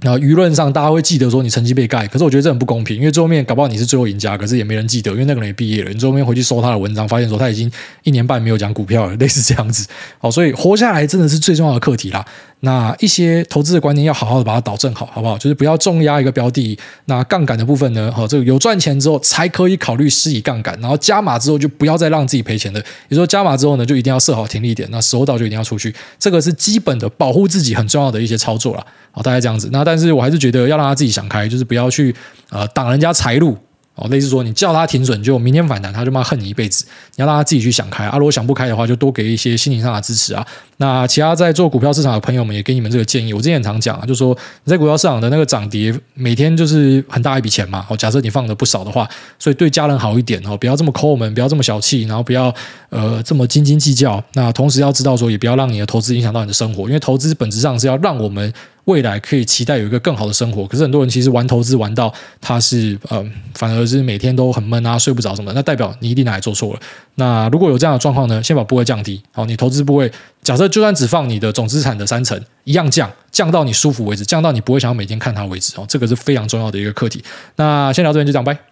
[0.00, 5.90] 然后舆论上，大家会记得说你成绩被盖，可是我觉得这很不公平，因为最后面搞不好你是最后赢家，可是也没人记得，因为那个人也毕业了。
[5.92, 7.70] 你最后面回去搜他的文章，发现说他已经
[8.02, 9.86] 一年半没有讲股票了， 类似这样子。
[10.18, 12.26] 好，所以活下来真的是最重要的课题啦。
[12.64, 15.36] 那一些投资的观念要好好的把它导正好，好不好？
[15.36, 16.78] 就是不要重压一个标的。
[17.06, 18.12] 那杠杆的部分呢？
[18.14, 22.80] 好，这个有赚钱之后才可以考虑施以杠杆，然后加码之后就不要再让自己赔钱的。
[22.80, 25.92] 比如说加码之后呢，就一定要设好停利点，那收到就一定要出去。
[26.20, 28.86] 这个是基本的保护自己很重要的一些操作啦。
[29.10, 29.68] 好，大概这样子。
[29.72, 32.14] 那但是我还是觉得要让他自己想开，就是不要去
[32.50, 33.58] 呃挡人家财路。
[33.94, 36.86] 哦，类似说你叫他停损，就明天反弹，他就骂恨你一辈子。
[37.14, 38.16] 你要让他自己去想开啊！
[38.16, 40.44] 如果想不开的话，就多给一些心灵上的支持啊。
[40.78, 43.34] 那其他在做股票市场的朋友们也给你们这个建议。
[43.34, 47.86] 我之前很常讲啊，就说你在股票市场的那个涨跌，每天就是很大一笔钱嘛。
[47.90, 49.06] 哦，假设你放的不少的话，
[49.38, 52.52] 所以对家人好一点哦，不要这么抠门，不要这么小气，然后不要
[52.88, 54.22] 呃这么斤斤计较。
[54.32, 58.50] 那同时要知道说，也不要让你的投资影响到你的生活，因为投资本质上是要让我们。
[58.84, 63.24] 未来可以期待有一个更好的生活，可是很多人其实玩投资玩到他是呃，
[63.54, 66.80] 反而是每天都很闷啊，睡不着什么的，那代表你一定哪里做错了。
[67.14, 70.10] 那如果有这样的状况呢，先把部位降低，好，你投资部位
[70.42, 77.22] 假设就算只放你的总资产的三成，一样降，降到你舒服为止，降到你不会想要每天看它为止哦，这个是非常重要的一个课题。
[77.56, 78.71] 那先聊这边就这样，拜。